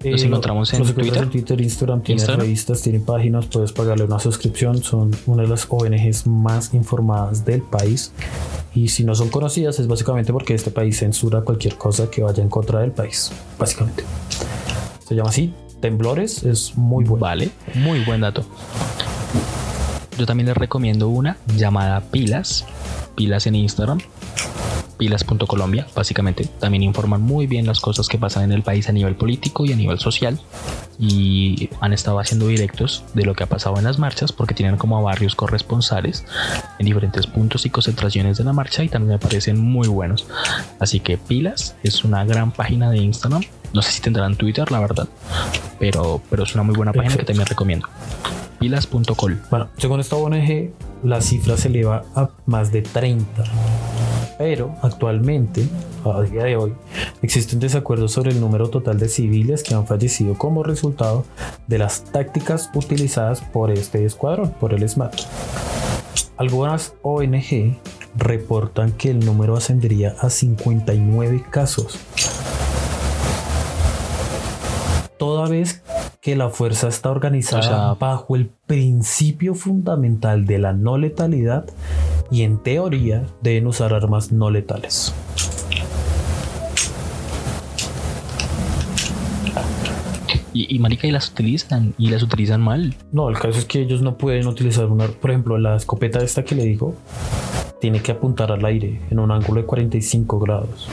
[0.03, 1.22] Los eh, encontramos en los Twitter.
[1.22, 4.82] en Twitter, Instagram, tiene revistas, tiene páginas, puedes pagarle una suscripción.
[4.82, 8.12] Son una de las ONGs más informadas del país.
[8.74, 12.42] Y si no son conocidas es básicamente porque este país censura cualquier cosa que vaya
[12.42, 13.30] en contra del país.
[13.59, 14.05] Básicamente.
[15.07, 15.53] Se llama así.
[15.80, 17.20] Temblores es muy bueno.
[17.20, 18.44] Vale, muy buen dato.
[20.16, 22.64] Yo también les recomiendo una llamada Pilas,
[23.16, 23.98] Pilas en Instagram,
[25.01, 26.44] pilas.colombia, básicamente.
[26.44, 29.72] También informan muy bien las cosas que pasan en el país a nivel político y
[29.72, 30.38] a nivel social.
[30.98, 34.76] Y han estado haciendo directos de lo que ha pasado en las marchas porque tienen
[34.76, 36.26] como a varios corresponsales
[36.78, 40.26] en diferentes puntos y concentraciones de la marcha y también me parecen muy buenos.
[40.78, 43.42] Así que Pilas es una gran página de Instagram.
[43.72, 45.09] No sé si tendrán Twitter, la verdad,
[45.78, 47.88] pero, pero es una muy buena página que también recomiendo.
[48.58, 49.41] Pilas.col.
[49.49, 50.72] Bueno, según esta ONG,
[51.03, 53.45] la cifra se eleva a más de 30.
[54.41, 55.68] Pero actualmente,
[56.03, 56.72] a día de hoy,
[57.21, 61.26] existe un desacuerdo sobre el número total de civiles que han fallecido como resultado
[61.67, 65.14] de las tácticas utilizadas por este escuadrón, por el SMAT.
[66.38, 67.76] Algunas ONG
[68.17, 71.99] reportan que el número ascendería a 59 casos.
[75.18, 75.83] Toda vez
[76.21, 81.64] que la fuerza está organizada O sea- bajo el principio fundamental de la no letalidad
[82.30, 85.14] y en teoría deben usar armas no letales.
[90.53, 92.95] Y, y marica, y las utilizan, y las utilizan mal.
[93.13, 96.45] No, el caso es que ellos no pueden utilizar una, por ejemplo, la escopeta esta
[96.45, 96.95] que le digo,
[97.80, 100.88] tiene que apuntar al aire en un ángulo de 45 grados.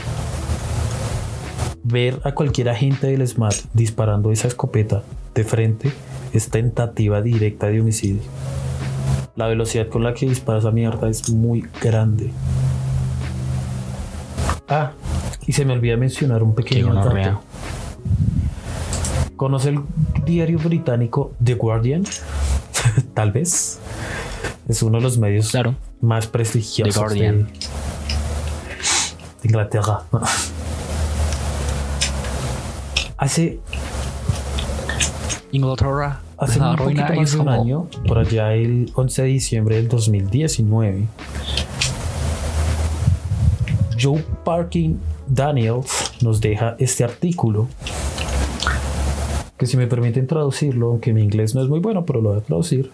[1.90, 5.02] Ver a cualquier agente del SMAT disparando esa escopeta
[5.34, 5.90] de frente
[6.34, 8.20] es tentativa directa de homicidio.
[9.36, 12.30] La velocidad con la que dispara esa mierda es muy grande.
[14.68, 14.92] Ah,
[15.46, 17.40] y se me olvida mencionar un pequeño dato.
[19.36, 19.80] ¿Conoce el
[20.26, 22.04] diario británico The Guardian?
[23.14, 23.78] Tal vez.
[24.68, 25.74] Es uno de los medios Claro.
[26.02, 27.44] más prestigiosos The Guardian.
[27.44, 27.48] de
[29.48, 30.02] Inglaterra.
[33.18, 33.58] Hace,
[35.50, 36.20] Inglaterra.
[36.36, 41.08] hace un poquito más de un año, por allá el 11 de diciembre del 2019,
[44.00, 47.66] Joe Parkin Daniels nos deja este artículo
[49.56, 52.38] que si me permiten traducirlo, aunque mi inglés no es muy bueno, pero lo voy
[52.38, 52.92] a traducir,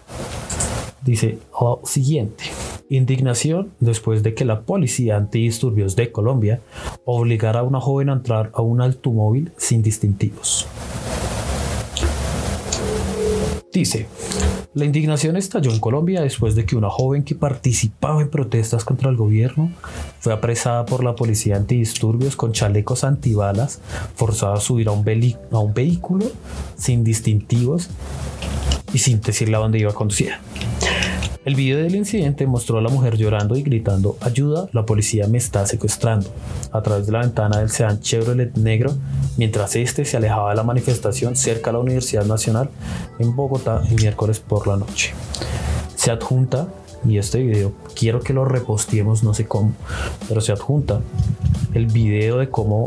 [1.03, 2.45] dice lo siguiente.
[2.89, 6.61] Indignación después de que la policía antidisturbios de Colombia
[7.03, 10.67] obligara a una joven a entrar a un automóvil sin distintivos.
[13.73, 14.07] Dice,
[14.75, 19.09] la indignación estalló en Colombia después de que una joven que participaba en protestas contra
[19.09, 19.71] el gobierno
[20.19, 23.81] fue apresada por la policía antidisturbios con chalecos antibalas,
[24.15, 25.03] forzada a subir a un,
[25.73, 26.25] vehículo
[26.77, 27.89] sin distintivos
[28.93, 30.33] y sin decirle a dónde iba a conducir.
[31.45, 35.37] El video del incidente mostró a la mujer llorando y gritando ayuda, la policía me
[35.37, 36.27] está secuestrando
[36.71, 38.91] a través de la ventana del sedán Chevrolet negro
[39.37, 42.71] mientras este se alejaba de la manifestación cerca a la Universidad Nacional
[43.19, 45.13] en Bogotá el miércoles por la noche.
[45.95, 46.67] Se adjunta,
[47.07, 49.73] y este video quiero que lo reposteemos, no sé cómo,
[50.27, 51.01] pero se adjunta
[51.73, 52.85] el video de cómo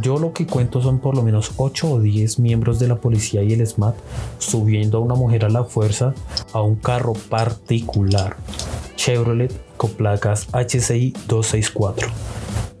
[0.00, 3.42] yo lo que cuento son por lo menos 8 o 10 miembros de la policía
[3.42, 3.94] y el SMAT
[4.38, 6.14] subiendo a una mujer a la fuerza
[6.52, 8.36] a un carro particular
[8.96, 12.08] Chevrolet con placas HCI 264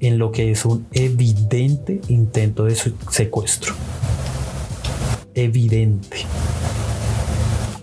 [0.00, 3.72] en lo que es un evidente intento de secuestro.
[5.34, 6.18] Evidente.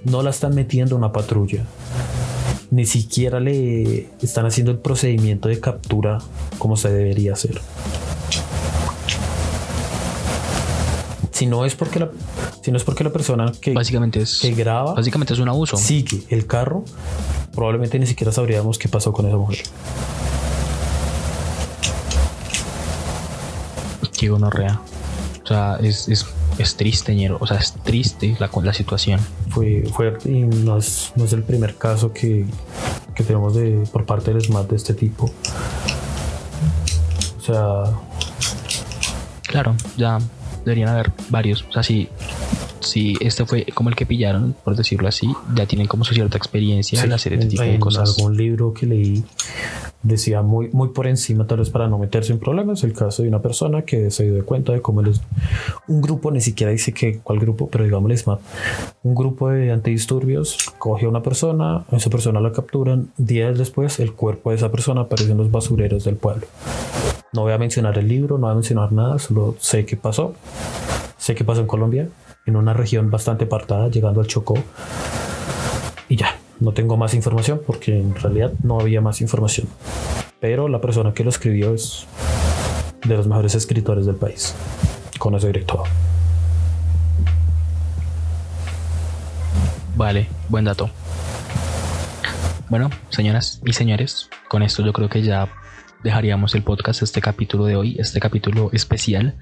[0.03, 1.65] No la están metiendo una patrulla.
[2.71, 6.19] Ni siquiera le están haciendo el procedimiento de captura
[6.59, 7.59] como se debería hacer.
[11.31, 12.09] Si no es porque la,
[12.61, 15.77] si no es porque la persona que, Básicamente es, que graba básicamente es un abuso.
[15.77, 16.83] sigue el carro,
[17.53, 19.59] probablemente ni siquiera sabríamos qué pasó con esa mujer.
[24.17, 24.81] Qué gonorrea.
[25.49, 26.27] O sea, es, es,
[26.59, 27.37] es triste, ñero.
[27.41, 29.19] O sea, es triste la, la situación.
[29.49, 32.45] Fue fuerte y no es, no es el primer caso que,
[33.15, 35.25] que tenemos de, por parte del SMAT de este tipo.
[37.37, 37.83] O sea,
[39.47, 40.19] Claro, ya
[40.63, 41.65] deberían haber varios.
[41.67, 42.07] O sea, si,
[42.81, 46.37] si este fue como el que pillaron, por decirlo así, ya tienen como su cierta
[46.37, 48.15] experiencia al hacer este tipo de en cosas.
[48.19, 49.23] algún libro que leí
[50.01, 53.29] decía muy, muy por encima, tal vez para no meterse en problemas, el caso de
[53.29, 55.21] una persona que se dio cuenta de cómo les,
[55.87, 58.39] un grupo, ni siquiera dice que cuál grupo, pero digamos el SMAT,
[59.03, 63.99] un grupo de antidisturbios coge a una persona, a esa persona la capturan, días después
[63.99, 66.47] el cuerpo de esa persona aparece en los basureros del pueblo.
[67.31, 70.33] No voy a mencionar el libro, no voy a mencionar nada, solo sé qué pasó.
[71.19, 72.09] Sé qué pasó en Colombia,
[72.45, 74.55] en una región bastante apartada, llegando al Chocó.
[76.07, 79.67] Y ya, no tengo más información porque en realidad no había más información.
[80.39, 82.05] Pero la persona que lo escribió es
[83.05, 84.55] de los mejores escritores del país.
[85.17, 85.83] Con eso diré todo.
[89.95, 90.89] Vale, buen dato.
[92.69, 95.49] Bueno, señoras y señores, con esto yo creo que ya
[96.03, 99.37] dejaríamos el podcast, este capítulo de hoy, este capítulo especial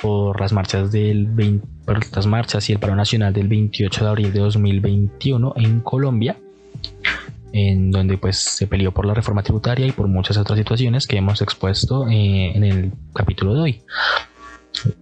[0.00, 4.10] por las marchas del 20, por las marchas y el paro nacional del 28 de
[4.10, 6.36] abril de 2021 en Colombia,
[7.52, 11.18] en donde pues se peleó por la reforma tributaria y por muchas otras situaciones que
[11.18, 13.82] hemos expuesto eh, en el capítulo de hoy.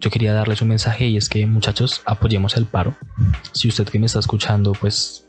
[0.00, 2.96] Yo quería darles un mensaje y es que muchachos apoyemos el paro.
[3.52, 5.26] Si usted que me está escuchando pues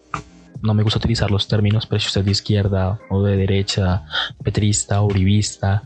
[0.62, 4.04] no me gusta utilizar los términos, pero si usted es de izquierda o de derecha,
[4.44, 5.84] petrista, uribista,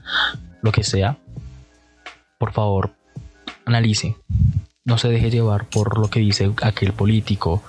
[0.61, 1.17] lo que sea,
[2.37, 2.95] por favor,
[3.65, 4.15] analice.
[4.83, 7.63] No se deje llevar por lo que dice aquel político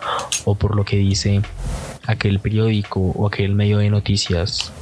[0.44, 1.43] o por lo que dice
[2.06, 4.72] aquel periódico o aquel medio de noticias.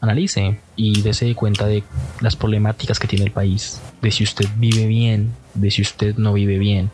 [0.00, 1.82] Analice y dése cuenta de
[2.20, 6.32] las problemáticas que tiene el país, de si usted vive bien, de si usted no
[6.32, 6.90] vive bien.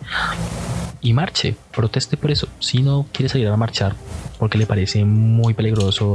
[1.01, 2.48] Y marche, proteste por eso.
[2.59, 3.94] Si no quiere salir a marchar
[4.38, 6.12] porque le parece muy peligroso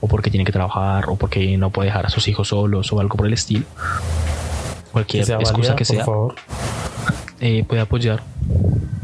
[0.00, 3.00] o porque tiene que trabajar o porque no puede dejar a sus hijos solos o
[3.00, 3.64] algo por el estilo,
[4.92, 6.04] cualquier Que excusa válida, que sea,
[7.40, 8.22] eh, puede apoyar,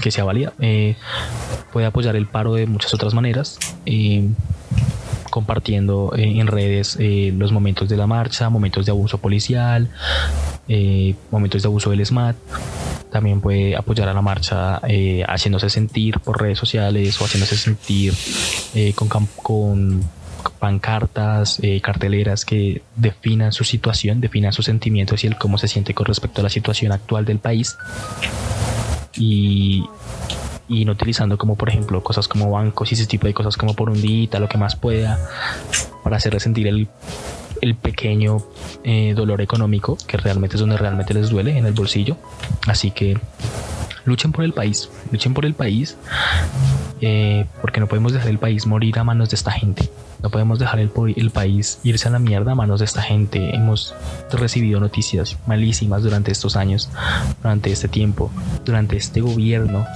[0.00, 0.96] que sea válida, eh,
[1.76, 4.30] puede apoyar el paro de muchas otras maneras, eh,
[5.28, 9.90] compartiendo eh, en redes eh, los momentos de la marcha, momentos de abuso policial,
[10.68, 12.34] eh, momentos de abuso del SMAT.
[13.12, 18.14] También puede apoyar a la marcha eh, haciéndose sentir por redes sociales o haciéndose sentir
[18.94, 20.02] con, con
[20.58, 25.92] pancartas, eh, carteleras que definan su situación, definan sus sentimientos y el cómo se siente
[25.92, 27.76] con respecto a la situación actual del país.
[29.18, 29.84] Y,
[30.68, 33.74] y no utilizando como por ejemplo cosas como bancos y ese tipo de cosas como
[33.74, 35.18] por un día, lo que más pueda,
[36.02, 36.88] para hacerle sentir el,
[37.60, 38.42] el pequeño
[38.84, 42.16] eh, dolor económico, que realmente es donde realmente les duele, en el bolsillo.
[42.66, 43.18] Así que
[44.04, 45.96] luchen por el país, luchen por el país,
[47.00, 49.90] eh, porque no podemos dejar el país morir a manos de esta gente.
[50.22, 53.54] No podemos dejar el, el, país irse a la mierda a manos de esta gente.
[53.54, 53.94] Hemos
[54.30, 56.90] recibido noticias malísimas durante estos años,
[57.42, 58.30] durante este tiempo,
[58.64, 59.86] durante este gobierno.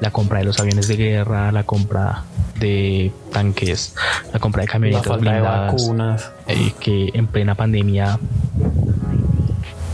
[0.00, 2.24] La compra de los aviones de guerra, la compra
[2.58, 3.94] de tanques,
[4.32, 8.18] la compra de camionetas blindadas, eh, que en plena pandemia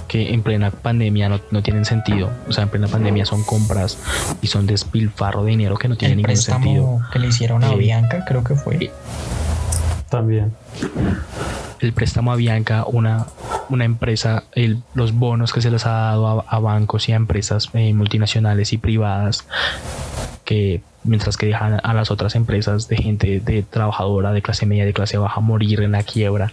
[0.06, 2.30] que en plena pandemia no, tienen sentido.
[2.48, 3.98] O sea, en plena pandemia son compras
[4.40, 7.00] y son despilfarro de dinero que no tiene ningún sentido.
[7.12, 8.76] Que le hicieron a eh, Bianca, creo que fue.
[8.76, 8.90] Eh,
[10.08, 10.52] También.
[11.80, 13.26] El préstamo a Bianca, una,
[13.68, 17.70] una empresa, el, los bonos que se les ha dado a, bancos y a empresas
[17.74, 19.46] multinacionales y privadas
[20.44, 24.84] que mientras que dejan a las otras empresas de gente de trabajadora de clase media
[24.84, 26.52] de clase baja morir en la quiebra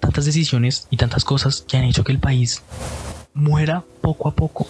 [0.00, 2.62] tantas decisiones y tantas cosas que han hecho que el país
[3.34, 4.66] muera poco a poco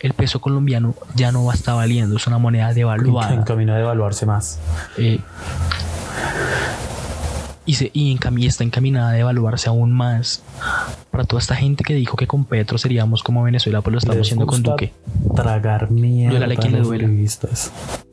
[0.00, 3.72] el peso colombiano ya no va a estar valiendo es una moneda devaluada en camino
[3.72, 4.58] a devaluarse más
[4.98, 5.18] eh,
[7.64, 10.42] y, se, y en está encaminada a devaluarse aún más
[11.10, 14.20] para toda esta gente que dijo que con Petro seríamos como Venezuela, pues lo estamos
[14.20, 14.92] haciendo con Duque.
[15.36, 16.44] Tragar mierda.
[16.44, 17.08] a quien le duela.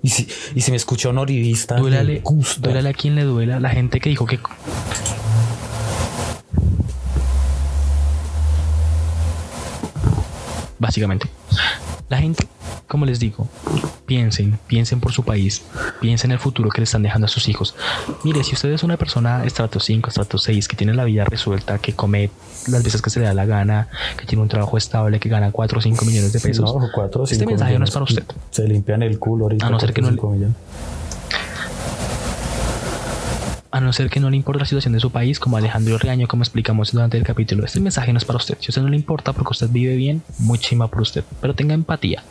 [0.01, 2.21] Y si, y si me escuchó un duélale,
[2.59, 3.59] duélale a quien le duela.
[3.59, 4.39] La gente que dijo que
[10.79, 11.27] básicamente.
[12.09, 12.47] La gente,
[12.87, 13.47] como les digo,
[14.07, 15.61] piensen, piensen por su país,
[16.01, 17.75] piensen en el futuro que le están dejando a sus hijos.
[18.23, 21.77] Mire, si usted es una persona estrato 5, estrato 6, que tiene la vida resuelta,
[21.77, 22.31] que come
[22.67, 25.51] las veces que se le da la gana, que tiene un trabajo estable, que gana
[25.51, 28.23] 4 o 5 millones de pesos, no, 4 este mensaje no es para usted.
[28.49, 29.67] Se limpian el culo ahorita.
[29.67, 30.09] A no ser que no,
[33.79, 36.27] a no ser que no le importe la situación de su país, como Alejandro Reaño,
[36.27, 37.65] como explicamos durante el capítulo.
[37.65, 38.57] Este mensaje no es para usted.
[38.59, 41.23] Si a usted no le importa porque usted vive bien, muy chima por usted.
[41.41, 42.23] Pero tenga empatía.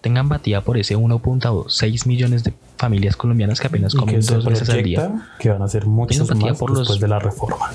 [0.00, 4.82] Tenga empatía por ese 1.6 millones de familias colombianas que apenas comen dos veces al
[4.82, 5.28] día.
[5.38, 7.70] Que van a ser muchos más por después de la reforma.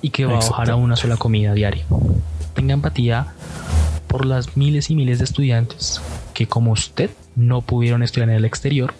[0.00, 1.84] Y que va a bajar a una sola comida diaria.
[2.54, 3.34] Tenga empatía
[4.06, 6.00] por las miles y miles de estudiantes
[6.34, 8.94] que como usted no pudieron estudiar en el exterior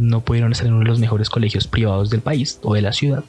[0.00, 2.92] no pudieron estar en uno de los mejores colegios privados del país o de la
[2.92, 3.22] ciudad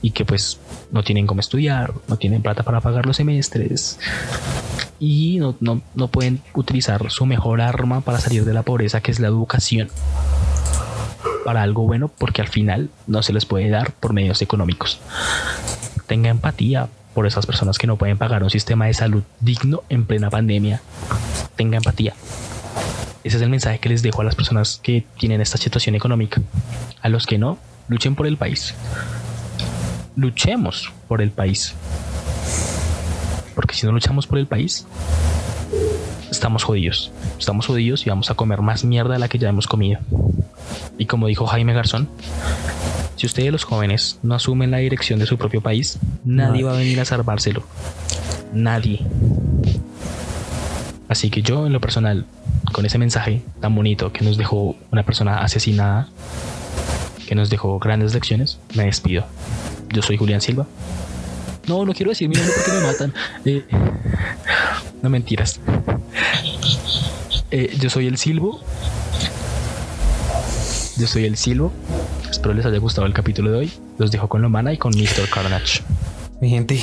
[0.00, 0.60] y que pues
[0.92, 3.98] no tienen cómo estudiar, no tienen plata para pagar los semestres
[5.00, 9.18] y no, no, pueden utilizar su mejor arma para salir de la pobreza que es
[9.18, 9.88] la educación
[11.44, 15.00] para algo bueno porque al final no se les puede dar por medios económicos.
[16.06, 20.06] Tenga empatía por esas personas que no pueden pagar un sistema de salud digno en
[20.06, 20.80] plena pandemia.
[21.56, 22.14] Tenga empatía.
[23.26, 26.40] Ese es el mensaje que les dejo a las personas que tienen esta situación económica.
[27.02, 27.58] A los que no,
[27.88, 28.72] luchen por el país.
[30.14, 31.74] Luchemos por el país.
[33.56, 34.86] Porque si no luchamos por el país,
[36.30, 37.10] estamos jodidos.
[37.36, 39.98] Estamos jodidos y vamos a comer más mierda de la que ya hemos comido.
[40.96, 42.08] Y como dijo Jaime Garzón,
[43.16, 46.76] si ustedes los jóvenes no asumen la dirección de su propio país, nadie va a
[46.76, 47.64] venir a salvárselo.
[48.52, 49.00] Nadie.
[51.08, 52.24] Así que yo en lo personal
[52.72, 56.08] con ese mensaje tan bonito que nos dejó una persona asesinada,
[57.26, 59.24] que nos dejó grandes lecciones, me despido.
[59.90, 60.66] Yo soy Julián Silva.
[61.66, 63.14] No, no quiero decir mi nombre porque me matan.
[63.44, 63.64] Eh,
[65.02, 65.60] no mentiras.
[67.50, 68.60] Eh, yo soy el Silvo.
[70.98, 71.72] Yo soy el Silvo.
[72.30, 73.72] Espero les haya gustado el capítulo de hoy.
[73.98, 75.28] Los dejo con Lomana y con Mr.
[75.32, 75.82] Carnage.
[76.40, 76.80] Mi gente,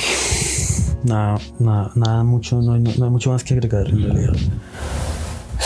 [1.04, 4.34] nada, nada, nada mucho, no hay, no hay mucho más que agregar en realidad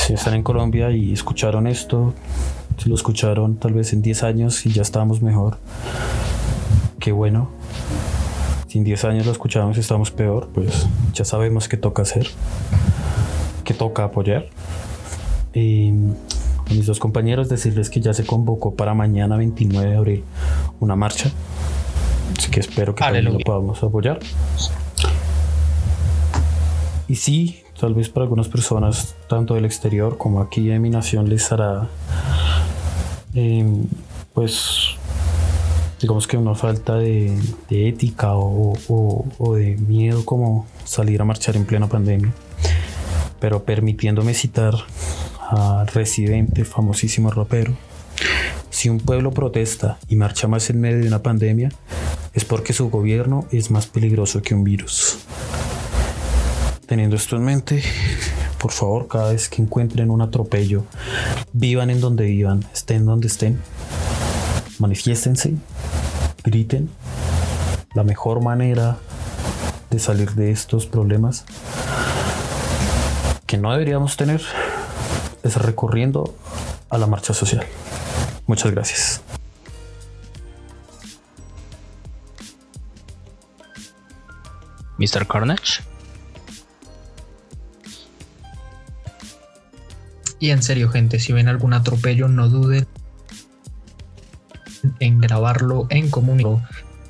[0.08, 2.14] si están en Colombia y escucharon esto,
[2.78, 5.58] si lo escucharon tal vez en 10 años y ya estamos mejor,
[6.98, 7.50] qué bueno.
[8.68, 12.26] Si en 10 años lo escuchamos y estamos peor, pues ya sabemos qué toca hacer,
[13.66, 14.46] qué toca apoyar.
[15.54, 20.24] Y a mis dos compañeros decirles que ya se convocó para mañana 29 de abril
[20.80, 21.32] una marcha.
[22.38, 24.20] Así que espero que también lo podamos apoyar.
[27.10, 31.30] Y sí, tal vez para algunas personas, tanto del exterior como aquí en mi nación,
[31.30, 31.88] les hará,
[33.34, 33.86] em,
[34.34, 34.96] pues,
[36.02, 37.38] digamos que una falta de,
[37.70, 38.76] ética o,
[39.56, 42.34] de miedo como salir a marchar en plena pandemia.
[43.40, 44.74] Pero permitiéndome citar
[45.40, 47.76] a Residente, famosísimo rapero,
[48.70, 51.72] si un pueblo protesta y marcha más en medio de una pandemia,
[52.34, 55.20] es porque su gobierno es más peligroso que un virus.
[56.88, 57.84] Teniendo esto en mente,
[58.60, 60.86] por favor, cada vez que encuentren un atropello,
[61.52, 63.60] vivan en donde vivan, estén donde estén,
[64.80, 65.56] manifiéstense,
[66.46, 66.90] griten.
[67.94, 68.96] La mejor manera
[69.90, 71.44] de salir de estos problemas
[73.46, 74.42] que no deberíamos tener
[75.44, 76.36] es recurriendo
[76.90, 77.66] a la marcha social.
[78.46, 79.22] Muchas gracias.
[84.98, 85.28] Mr.
[85.28, 85.84] Carnage.
[90.40, 92.88] Y en serio, gente, si ven algún atropello, no duden
[95.00, 96.62] en grabarlo, en comunicarlo,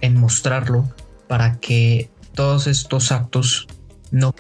[0.02, 0.90] en mostrarlo,
[1.28, 3.68] para que todos estos actos
[4.12, 4.34] no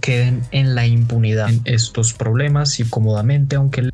[0.00, 3.90] queden en la impunidad en estos problemas y cómodamente, aunque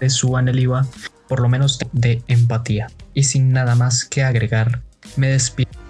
[0.00, 0.86] le suban el IVA,
[1.28, 2.88] por lo menos de empatía.
[3.14, 4.82] Y sin nada más que agregar,
[5.16, 5.85] me despido.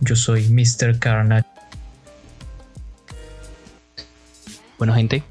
[0.00, 0.98] Yo soy Mr.
[0.98, 1.46] Carnage.
[4.78, 5.22] Bueno, gente,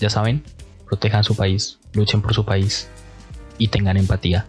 [0.00, 0.42] ya saben,
[0.86, 2.88] protejan su país, luchen por su país
[3.58, 4.46] y tengan empatía.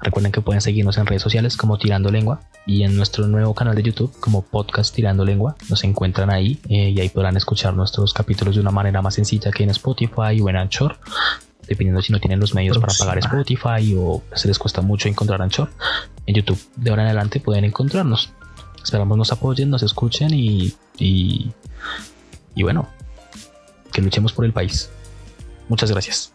[0.00, 3.74] Recuerden que pueden seguirnos en redes sociales como Tirando Lengua y en nuestro nuevo canal
[3.74, 5.56] de YouTube como Podcast Tirando Lengua.
[5.70, 9.50] Nos encuentran ahí eh, y ahí podrán escuchar nuestros capítulos de una manera más sencilla
[9.50, 10.98] que en Spotify o en Anchor.
[11.66, 15.40] Dependiendo si no tienen los medios para pagar Spotify o se les cuesta mucho encontrar
[15.40, 15.70] Anchor,
[16.26, 18.30] en YouTube de ahora en adelante pueden encontrarnos.
[18.84, 21.50] Esperamos nos apoyen, nos escuchen y, y,
[22.54, 22.86] y bueno,
[23.90, 24.90] que luchemos por el país.
[25.70, 26.33] Muchas gracias.